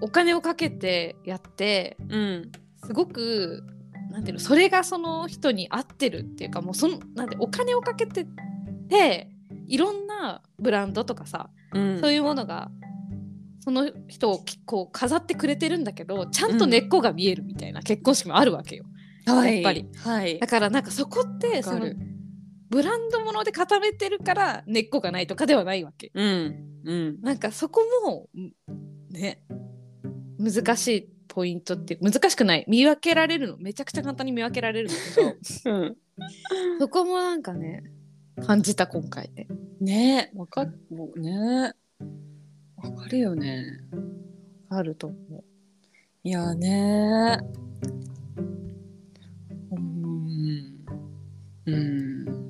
[0.01, 2.53] お金をかけてやってうん。
[2.87, 3.65] すごく
[4.11, 4.41] なんていうの？
[4.41, 8.27] それがその人に合ってるっていうかもうそのなんてお金をかけて
[8.89, 9.31] て
[9.67, 12.01] いろんなブランドとかさ、うん。
[12.01, 12.71] そういうものが
[13.61, 18.85] その人を結構飾ってくれてるんだけどちゃんと根っこが見えるみたいな結婚式もあるわけよ、
[19.27, 19.55] はい。
[19.55, 19.89] やっぱり。
[19.97, 20.39] はい。
[20.39, 21.87] だからなんかそこってその
[22.75, 26.11] ブランドもので固めてるから根っこがないとかではないわけ。
[26.13, 26.57] うん。
[26.85, 27.21] うん。
[27.21, 28.51] なんかそこもん
[29.11, 29.41] ね
[30.41, 32.65] 難しいポイントって難しくない。
[32.67, 33.59] 見分けられるの。
[33.59, 35.71] めちゃくちゃ簡単に見分けられるんだけど。
[35.71, 35.97] うん。
[36.81, 37.85] そこもなんかね
[38.45, 39.47] 感じた今回ね
[39.81, 40.33] ね。
[40.35, 41.75] わかもうね。
[42.77, 43.67] わかるよね。
[44.69, 45.45] あると思う。
[46.25, 47.39] いやね。
[49.71, 50.85] うん。
[51.67, 52.44] うん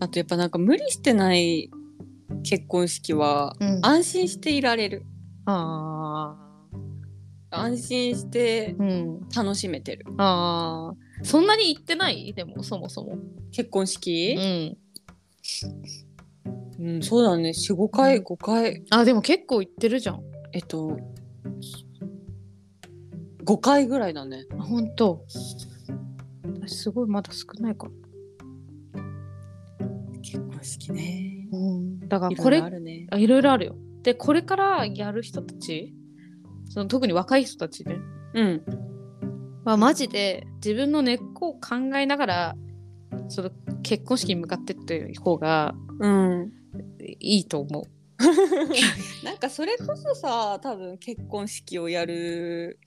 [0.00, 1.70] あとやっぱなんか無理してない
[2.42, 3.80] 結婚式はうん。
[3.82, 5.04] 安心していられる。
[5.46, 6.36] あ
[7.50, 8.76] 安心して
[9.34, 10.06] 楽しめてる。
[10.18, 11.24] あー。
[11.24, 12.32] そんなに行ってない？
[12.32, 13.18] でもそもそも。
[13.50, 14.76] 結婚う式、ん。
[16.78, 17.50] うんそうだね。
[17.50, 18.84] 45回5回。
[18.90, 20.22] あでも結構行ってるじゃん。
[20.52, 20.96] えっと
[23.44, 24.46] 5回ぐらいだね。
[24.58, 25.24] あ本当。
[26.62, 27.88] 私すごいまだ少ないか
[30.62, 31.48] 式ね。
[31.52, 32.08] うん。
[32.08, 33.06] だからいろいこれろあるね。
[33.10, 33.76] あいろいろあるよ。
[34.02, 35.94] でこれからやる人たち
[36.70, 37.96] その特に若い人たちね。
[38.34, 38.62] うん。
[39.64, 42.56] はマジで自分の根っこを考えながら
[43.28, 43.50] その
[43.82, 46.52] 結婚式に向かってって方がうん。
[47.18, 47.84] いいと思う。
[49.24, 52.78] なんかそれこそさ多分結婚式をやる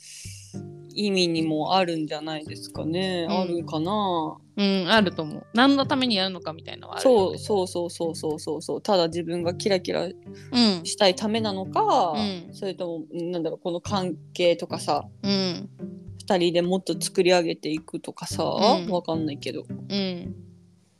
[0.93, 3.37] 意味にもあるんじゃないですかね、うん。
[3.41, 5.45] あるかなうん、あると思う。
[5.53, 8.81] 何のためにやるのかみたいなのはあるそうそうそうそうそうそうそう。
[8.81, 10.07] ただ自分がキラキラ。
[10.83, 12.53] したいためなのか、うん。
[12.53, 15.69] それともなんだろうこの関係とかさうん。
[16.27, 18.89] 2人でもっと作り上げていくとかさ、うん。
[18.89, 19.65] わかんないけど。
[19.67, 20.35] うん、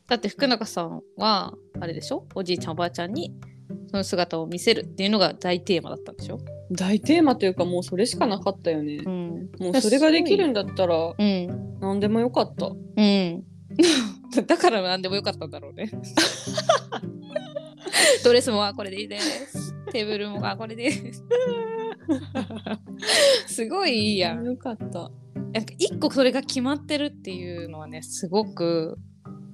[0.08, 2.26] だって福永さんはあれでしょ？
[2.36, 3.34] おじいちゃんおばあちゃんに
[3.90, 6.40] その姿を見せるっていうのが大テーマだったんでしょ、
[6.72, 11.80] 大テーマというかもうそれしかなかったよね、ん、もうそれができるんだったらうん。
[11.80, 12.68] 何でもよかった。
[12.68, 13.44] うん。
[14.48, 15.92] だから何でもよかったんだろうね。
[18.24, 19.74] ドレスもあこれでいいです。
[19.92, 21.24] テーブルもあこれです。
[23.48, 24.46] すごいいいやん。
[24.46, 25.12] よかった。
[25.54, 28.98] なんか一個それが決まってるっていうのはねすごく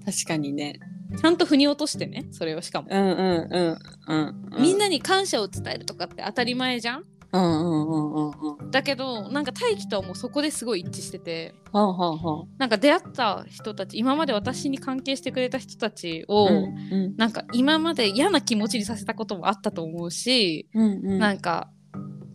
[0.06, 0.80] 確かにね
[1.18, 3.18] ちゃんと腑に落としてねそれをしかも、うんうん
[3.50, 4.62] うんうんうん。
[4.62, 7.04] みんなに感謝を伝えるとかって当たり前じゃん。
[7.32, 11.54] うんうんうんうんうんだけどなんか大輝とはもうそこですごい一致してて。
[11.72, 17.16] はんはんはんなんか出会った人たち今まで私に関係してくれた人たちを、うん。
[17.18, 21.20] なんか今まで嫌な気持ちにさせたこともあったと思うし、うんうん。
[21.20, 21.70] なんか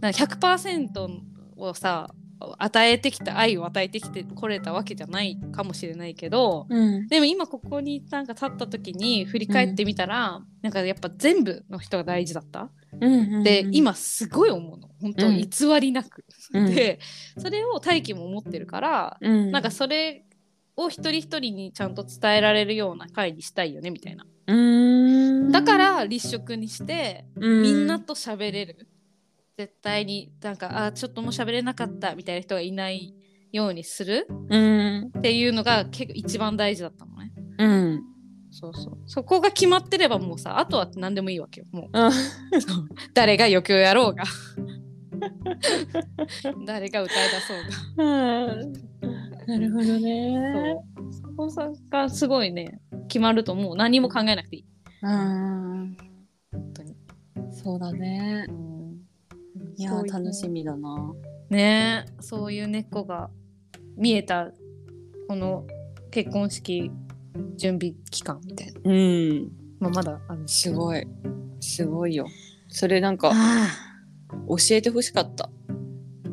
[0.01, 0.89] なんか100%
[1.57, 2.09] をさ
[2.59, 7.07] 与えてきた愛を与えてきてこれたわけじゃないかもしれないけどうん。
[7.09, 12.71] でも今ここになんか立った時に振り返ってみたら、なんかやっぱ全部の人が大事だった。
[13.01, 14.89] うんで今すごい思うの。
[15.01, 15.37] 本当うん。
[15.39, 16.25] 偽りなく。
[16.53, 16.75] うん。
[16.75, 16.99] で
[17.39, 19.51] それを大輝も思ってるから、うん。
[19.51, 20.25] なんかそれ
[20.77, 24.27] を一人一人にちゃんと伝えられるような回にしたいよねみたいな。
[25.51, 27.63] だから立食にしてうん。
[27.63, 28.89] みんなと喋れる。
[29.57, 33.15] 絶対になんかあちょっともう喋れなかったみたいな人がいない
[33.53, 37.33] ようにするうんっていうのが結構一番大事だったのね。
[37.59, 38.03] うん
[38.51, 38.99] そうそう。
[39.07, 41.67] そこが決まってればもうさあとは何でもいいわけよ。
[41.73, 42.11] もうあ
[43.13, 44.25] 誰が余興やろうが
[46.67, 48.55] 誰が歌い出そうが。
[49.47, 54.65] なるほどねそうそこさがすごいね決まるともう何も考えなくていい。
[55.03, 55.97] うん
[56.51, 56.97] 本当に。
[57.53, 58.53] そうだねう
[59.77, 61.15] いう楽しみだな。
[61.51, 63.31] ねえそういう猫が
[63.97, 64.51] 見えた
[65.29, 65.67] この
[66.11, 66.91] 結婚式
[67.57, 69.53] 準備期間みたいな、うん。
[69.81, 71.07] まあ、まだあるすごい。
[71.61, 72.27] すごいよ。
[72.69, 73.69] それなんかあ
[74.49, 75.51] 教えてほしかった。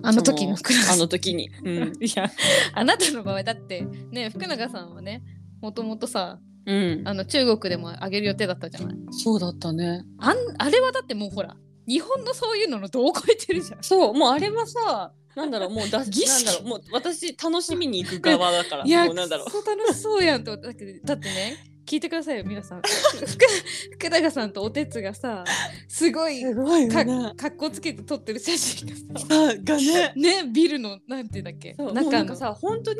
[0.04, 0.92] あの時のそクラス。
[0.92, 1.50] あの時に。
[1.64, 1.94] うん。
[2.02, 2.30] いや
[2.74, 3.82] あなたの場合だって
[4.12, 5.24] ね福永さんはね
[5.62, 7.02] もともとさうん。
[7.06, 8.98] あの中国でもあげる予定だったじゃない。
[9.12, 10.04] そうだったね。
[10.18, 11.56] あんあれはだってもうほら
[11.92, 13.84] 日本のそういうのの度を超えてるじゃん。
[13.84, 19.46] そうもうあれはさなんだろうもうだなんだろうもう私楽しみに行く側だからいやもうなんだろう。
[19.46, 22.82] くそ楽しそうやんとだってだってね聞いてくださいよ皆さん。
[22.82, 23.46] 福
[23.94, 25.44] 福永さんとおてつがさ
[25.90, 26.42] すごい
[26.90, 27.04] か
[27.36, 29.28] かっこつけて撮ってる写真がさ。
[29.28, 30.14] さがね。
[30.16, 33.00] ねビルのなんていうんだっけそうもうなんかさ本当に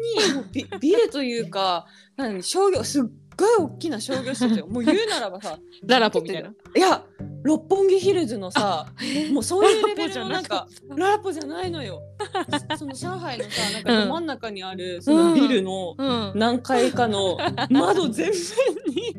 [0.52, 1.86] ビビルというか
[2.18, 3.04] 何商業すっ
[3.42, 4.68] ごい大きな商業施設よ。
[4.72, 6.54] もう言うならばさララポみたいな。
[6.76, 7.04] いや
[7.44, 8.86] 六本木ヒルズのさ
[9.32, 11.72] もうそういうレベルのななんかララポじゃない。
[11.72, 12.02] のよ。
[12.78, 14.08] その上海のさなんかうん。
[14.08, 17.38] ど真ん中にあるそのビルのうん、何階かの
[17.70, 19.16] 窓全面に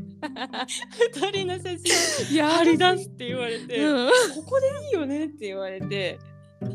[1.14, 6.18] 二人の写真いや貼り出すって言われて、うん、ここでいいよねって言われて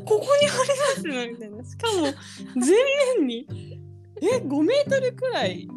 [0.05, 1.63] ここに貼り出すのみたいな。
[1.63, 2.07] しかも
[2.61, 2.75] 全
[3.19, 3.47] 面に
[4.21, 5.67] え？5メートルくらい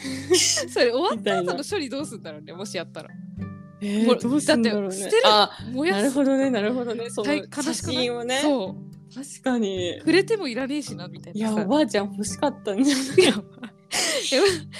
[0.68, 3.08] それ終わった後の処理どうすんだろうねもしやったら。
[3.82, 5.10] えほらどうすんだろうね。
[5.24, 7.08] あなるほどねなるほどね。
[7.10, 7.32] その
[7.62, 8.40] 写真をね。
[8.42, 9.14] そう。
[9.14, 9.96] 確かに。
[10.00, 11.54] 触れてもいらねえしなみたいなさ。
[11.54, 13.16] いやおばあちゃん欲しかったんじゃない？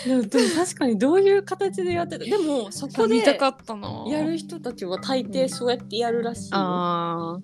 [0.07, 0.23] でも
[0.55, 2.25] 確かにどういう形でやってた？
[2.25, 4.05] でもそこで見たかったな。
[4.09, 7.41] やる人たちは大抵そうやってやるらしいよ、ああ。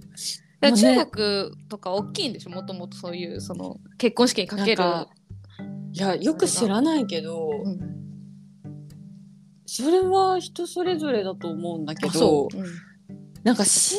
[0.60, 0.76] まあね。
[0.76, 2.50] 中国とか大きいんでしょ？
[2.50, 4.82] もともとそういうその結婚式にかける。
[5.96, 7.96] いやよく知らないけど、うん
[9.68, 12.48] それは人それぞれだと思うんだけどう。
[12.56, 12.64] うん。
[13.42, 13.98] なんか親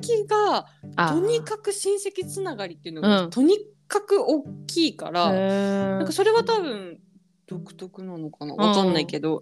[0.00, 3.30] 戚があとにかく親戚つながりっていうのが、うん。
[3.30, 7.00] とにかく大きいから、ななんかそれは多分
[7.48, 8.54] 独特なのかな？
[8.54, 9.40] わかんないけど、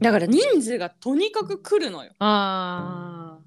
[0.00, 2.12] だから人数がとにかく来るのよ。
[2.18, 3.38] あ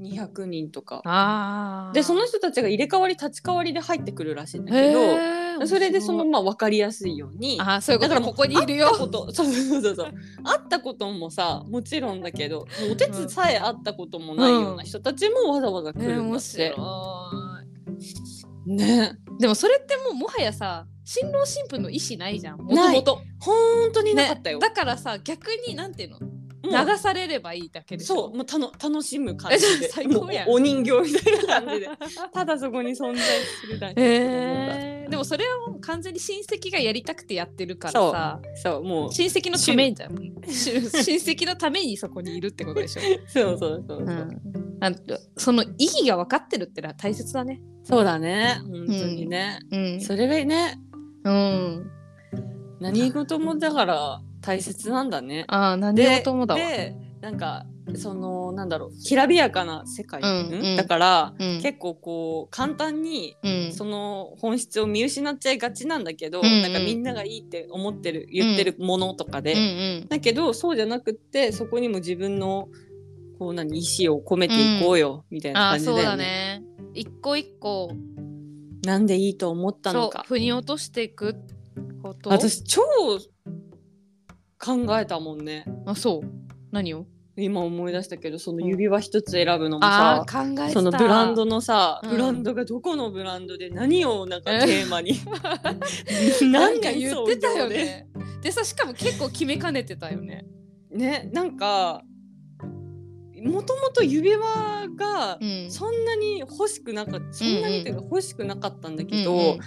[0.00, 1.92] 200人とか。
[1.94, 4.98] でその人たちが入れ替わり立ち替わりで入ってくるらしいんだけど
[5.60, 7.58] へーそれでそのまあ分かりやすいように。
[7.60, 8.88] あーそういうことだからここにいるよ。
[8.88, 10.06] 会ったこと そうそうそうそう。
[10.06, 16.66] 会ったこともさもちろんだけどお手つさえ会ったこともないような人たちもわざわざ来るんだって、白
[18.66, 22.58] いねでもそれってもうもはやさ新郎新婦の意思ないじゃん。
[22.58, 25.94] もともと本当になかったよ、だからさ逆になん。
[25.94, 26.18] ていうの
[26.64, 31.88] 流されればいいだけでそうもうたの楽しむ感じで最高やお人形みたいな感じで
[32.32, 33.22] ただそこに存在
[33.60, 38.40] するだけえー、でもそれはもう完全に親戚がやりたくてやってるからさ。
[38.54, 38.84] そう。
[38.84, 39.12] もう。
[39.12, 40.16] 親戚のためにじゃん。
[40.50, 44.42] し 親戚のためにそこにいるってことでしょ、 そうそうそうそう、うん。
[44.78, 47.62] なんとその意義が分かってるってのは大切だね。
[47.84, 48.58] そうだね。
[48.62, 50.00] 本当にね、うん。
[50.00, 50.80] それがね。
[51.24, 51.90] うん。
[52.80, 55.44] 何事もだから大切なんだね。
[55.48, 56.60] ああ、何で事もだわ。
[56.60, 57.64] でなんか
[57.96, 63.72] そのなんだろうきらびやかな世界、うんうんだから、うん結構こう簡単にうん。
[63.72, 70.08] その本質を見失っちゃいがちなんだけど、うんうんなんかみんながいいって思ってる言ってるものとかで、うんうん。
[70.08, 72.68] だけどそうじゃなくってそこにも自分の
[73.38, 76.04] こう何意思を込めていこうよ、みたいな感じだよね。
[76.04, 76.62] だね。
[76.94, 77.90] 一個一個、
[78.84, 80.24] なんでいいと思ったのか。
[80.28, 81.34] 腑に落としていく
[82.02, 82.30] こと。
[82.30, 82.82] 私超
[84.58, 85.64] 考えたもんね。
[85.86, 86.28] あ、そう。
[86.70, 87.06] 何を？
[87.36, 90.70] 今思い出したけどその指輪一つ選ぶのもあさ、あ、考えてた。
[90.70, 95.14] そのブランドのさ、うんブランドがどこのブランドで何をなんかテーマに
[96.52, 98.06] なん何か言ってたよね。
[98.42, 100.44] でさ、しかも結構決めかねてたよね。
[100.90, 102.02] ねなんか
[103.42, 105.70] もともと指輪がうん。
[105.70, 109.58] そんなに欲しくなかったそんなにっていうか欲しくなかったんだけど、うんうん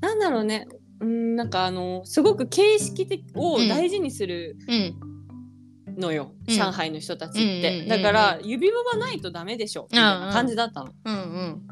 [0.00, 0.68] なんだろうね
[1.00, 5.13] うんなんかあのすごく形式的を大事にするうん。
[5.96, 10.92] のよ、うん上海の人たちって、うんうんうんうんだから指輪はないとダメでしょみたいな感じだったの。
[11.04, 11.62] うん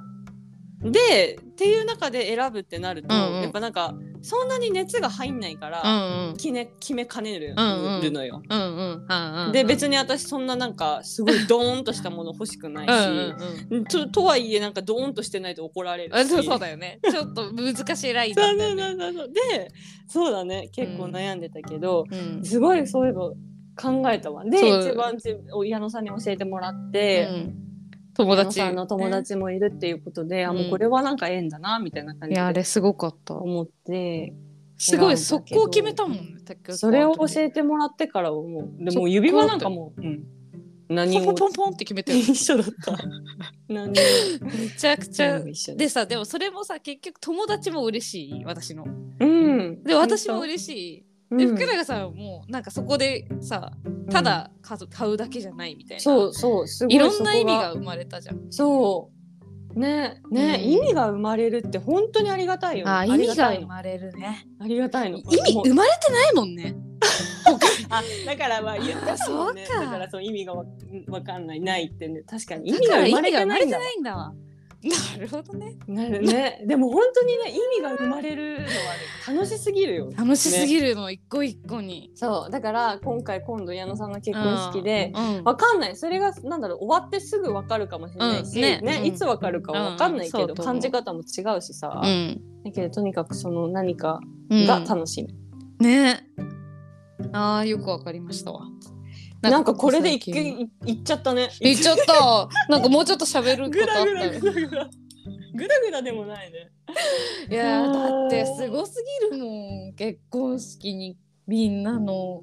[0.85, 6.29] でっていう中で選ぶってなると、うんうんやっぱなんかそんなに熱が入んないかうら、ん。
[6.31, 8.43] うん決め決めかねる,、うんうんのよ。
[8.49, 8.59] うん。
[8.59, 9.07] うんうん。
[9.09, 9.53] うんうん。
[9.53, 13.85] で別に私そんななんかすごいドーンとしたもの欲しくないうんし、うんうん。
[13.85, 16.20] ととはいえなんかドーンとしてないと怒られるし。
[16.20, 16.99] あそうそうだよね。
[17.09, 18.97] ちょっと難しいラインだそうそうったよね。
[18.99, 19.68] そうそうそうで
[20.09, 23.31] そうだね結構悩んでたけど、うんすごいそういえば
[23.77, 24.45] 考えたわ。
[24.45, 27.29] でそう一番ち矢野さんに教えてもらって。
[27.31, 27.59] うん
[28.14, 33.35] 友達矢野さんの友達もいるっていうことで、あもうこれはなんか縁だなみたいな感じでいやあれすごかった。
[33.35, 34.35] 思って
[34.77, 36.33] すごい速攻決めたもんね。
[36.70, 40.25] それを教ええてもらってからはもうでそっかも指輪なんかもう、うん、
[40.89, 42.18] 何ポンをポンポンって決めてる。
[42.18, 42.99] 一緒だった
[43.68, 48.85] 何もめちゃくちゃ一緒でさでもそれもさ結局友達も嬉しい私の。
[49.20, 51.05] うんで私も嬉しい。
[51.37, 51.57] でうん。
[51.57, 53.72] 福永さんはもうなんかそこでさ
[54.11, 56.03] ただ買う買うだけじゃないみたいな。
[56.03, 58.41] そうそうすごいいろんな意味が生まれたじゃん。
[58.51, 59.11] そ
[59.74, 59.78] う。
[59.78, 60.70] ねね、うん。
[60.70, 62.87] 意味が生まれるって本当にありがたいよ。
[62.87, 63.66] ねあ意味りがたいの。
[63.66, 64.47] が生まれるね。
[64.61, 65.18] ありがたいの。
[65.18, 66.76] 意味生まれてないもんね。
[67.89, 69.66] あだからまあ言ったもんね。
[69.66, 69.85] そうか。
[69.85, 70.64] だからその意味がわ
[71.09, 72.22] わかんないないってね。
[72.22, 72.70] 確かに。
[72.70, 74.33] 意味が生まれてないんだわ
[74.85, 75.76] なるほどね。
[75.87, 76.64] なるね。
[76.66, 78.68] でも本当にね意味が生まれるのはね
[79.28, 80.11] 楽しすぎるよ。
[80.16, 82.11] 楽しすぎるの、一個一個に。
[82.14, 82.51] そう。
[82.51, 85.97] だから今回今度矢野さんの結婚式で、うんわかんない。
[85.97, 88.62] それがなんだろう終わってすぐわかるかもしれないし、うん。
[88.62, 88.80] ね。
[89.01, 92.41] うんいつわかるかはわかんないけど、感じ方も違うしさ、うん。
[92.64, 94.20] だけどとにかくその何か
[94.51, 94.66] うん。
[94.66, 96.26] が楽しみ、ね。
[97.33, 98.66] あーよくわかりましたわ。
[99.43, 102.49] なんかこれで一最近回いいっちゃったね言っちゃった。
[102.68, 104.40] なんかもうちょっと喋るこグとあったラグラよ。
[104.40, 104.90] グラグラ
[105.55, 106.70] グラグラでもないね
[107.51, 112.43] いやーだってすごすぎるもん結婚式にみんなの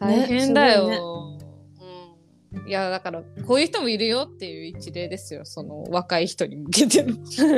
[0.00, 1.38] 大変だよ。
[2.52, 7.16] うん、いやだからこういう人もいるよっていう一例ですよその若い人に向けての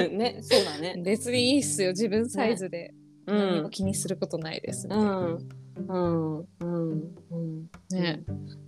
[0.08, 2.94] ねそうだね別にいいっすよ自分サイズで
[3.26, 7.00] う何もん気にすることないです、うんうんうんうん
[7.90, 8.22] ね、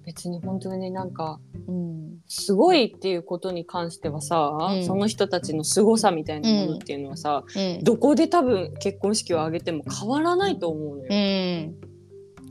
[0.05, 1.39] 別に本当になんか
[1.69, 4.85] うん、すごいっていうことに関してはさ、うん。
[4.85, 7.85] その人たちの凄さみたいなものっていうのはさ、うん。
[7.85, 11.09] どこで多分結婚式を挙げても変わらないと思うのよ。
[11.11, 11.75] うん、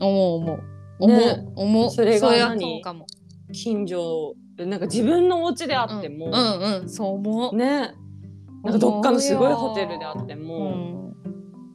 [0.00, 0.62] 思う思う。
[1.00, 1.48] 思う、ね。
[1.56, 1.90] 思う。
[1.90, 2.80] それが何？
[2.82, 3.06] かも。
[3.52, 7.94] 近所なんか自分のお家であっても、うんうん、うん、そう思う、ね。
[8.64, 11.01] なんかどっかのすごいホテルであってうも、ん、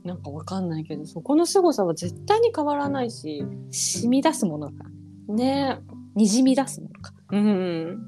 [0.08, 4.86] なんかわかんないけどそこの凄さは絶対に変わらないし染み出すものが
[5.28, 5.80] ね。
[6.16, 7.14] にじみ出すものか。
[7.32, 8.00] うん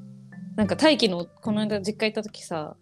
[0.56, 2.76] なんか大輝のこの間実家行った時さ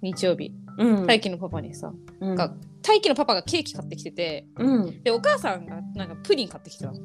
[0.00, 1.06] 日曜日うん。
[1.06, 2.34] 大輝のパパにさうん。
[2.34, 5.02] が大輝のパパがケーキ買ってきててうん。
[5.02, 6.98] でお母さんがなんかプリン買ってきてたの。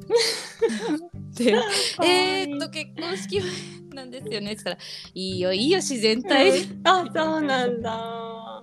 [1.36, 1.54] で
[2.02, 3.42] えー、っと結婚式
[3.94, 4.78] なんですよねって言ったら
[5.12, 6.52] 「いいよいいよ自然体。
[6.52, 8.62] で」あそうなんだ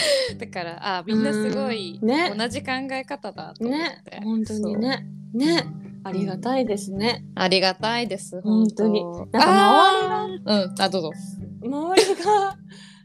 [0.38, 4.02] だからあみんなすごい同じ考え方だと思っね。
[4.04, 5.06] て、本当にね。
[5.34, 5.64] ね。
[6.04, 7.24] ありがたいですね。
[7.36, 8.88] そうありがたいです本当。
[8.88, 9.00] に。
[9.00, 10.74] 本なんか周りがうん。
[10.80, 11.12] あどうぞ。
[11.62, 12.56] 周りが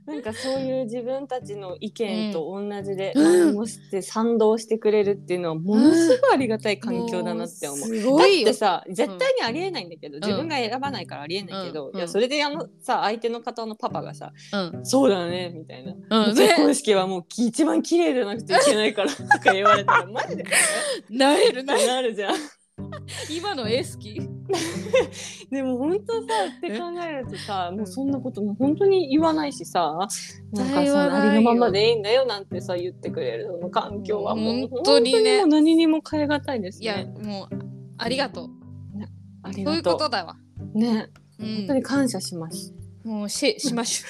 [0.06, 3.24] なんかそういう自分たちの意見と同じでうん。
[3.24, 7.80] 何もして賛同してくれるっていうのはものすごいありがたい環境だなって思う。
[7.80, 8.48] もすだごいよ。
[8.50, 11.98] ってさ絶対にありえないんだけど、自分が選ばないからありえないけど、うん。
[11.98, 16.36] いやそれであのさ相手の方のパパがさうん「そうだね」みたいな、うん。
[16.36, 20.44] 結婚式はもう一番綺麗じゃなくていけないからとか言われたらマジで。
[21.10, 22.36] なれるなるじゃん。
[23.30, 24.20] 今の絵好き？
[25.52, 30.08] でも本当さって考えるとさもうそんなことも本当に言わないしさ
[30.52, 34.68] なんかそのありのままでいいんだよなんてさ言ってくれるその環境はもう。
[34.68, 35.46] 本当にね。
[35.46, 37.06] 何にも変えがたいですいやね。
[37.22, 37.56] もう
[37.98, 38.50] ありがとう。
[39.44, 40.38] ありそういうがこととだわ、
[40.74, 40.78] う。
[40.78, 41.10] ね。
[41.40, 41.56] うん。
[41.58, 42.74] 本当、に感謝します。
[43.04, 44.08] もうシェしましょ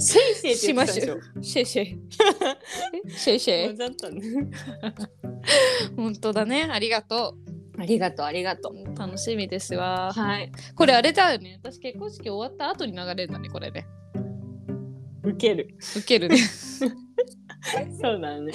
[0.00, 1.14] シェイシェイって言ってたでしょ。
[1.14, 1.20] う。
[1.42, 1.84] シェシェ
[3.16, 4.22] シェシェ混ざったね。
[5.96, 6.68] 本当だね。
[6.70, 7.36] ありがと
[7.78, 8.90] ありがとうありがとう。
[8.92, 10.50] う楽しみですわはい。
[10.74, 13.86] これあれだよね私結婚式終わった後に流れるんだねこれね
[15.22, 15.74] 受ける。
[15.96, 16.38] ウケるね
[18.00, 18.52] そうだね。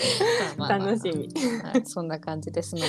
[0.58, 1.30] まあまあまあ楽しみ。
[1.62, 2.88] はい、そんな感じですので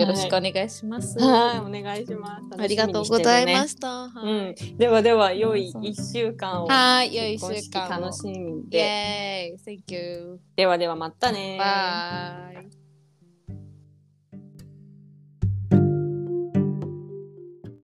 [0.00, 2.60] よろしくお願いします、はい、お願いします。
[2.60, 4.10] ありがとうございましした。
[4.10, 4.20] た。
[4.20, 6.66] うん、ではでは良い一週間を。
[6.66, 8.00] はい、良い一週間を。
[8.02, 8.78] 楽しみイで。
[8.78, 10.40] エーイ、Thank you.
[10.56, 11.56] ではではまたね。
[11.58, 12.83] バイ。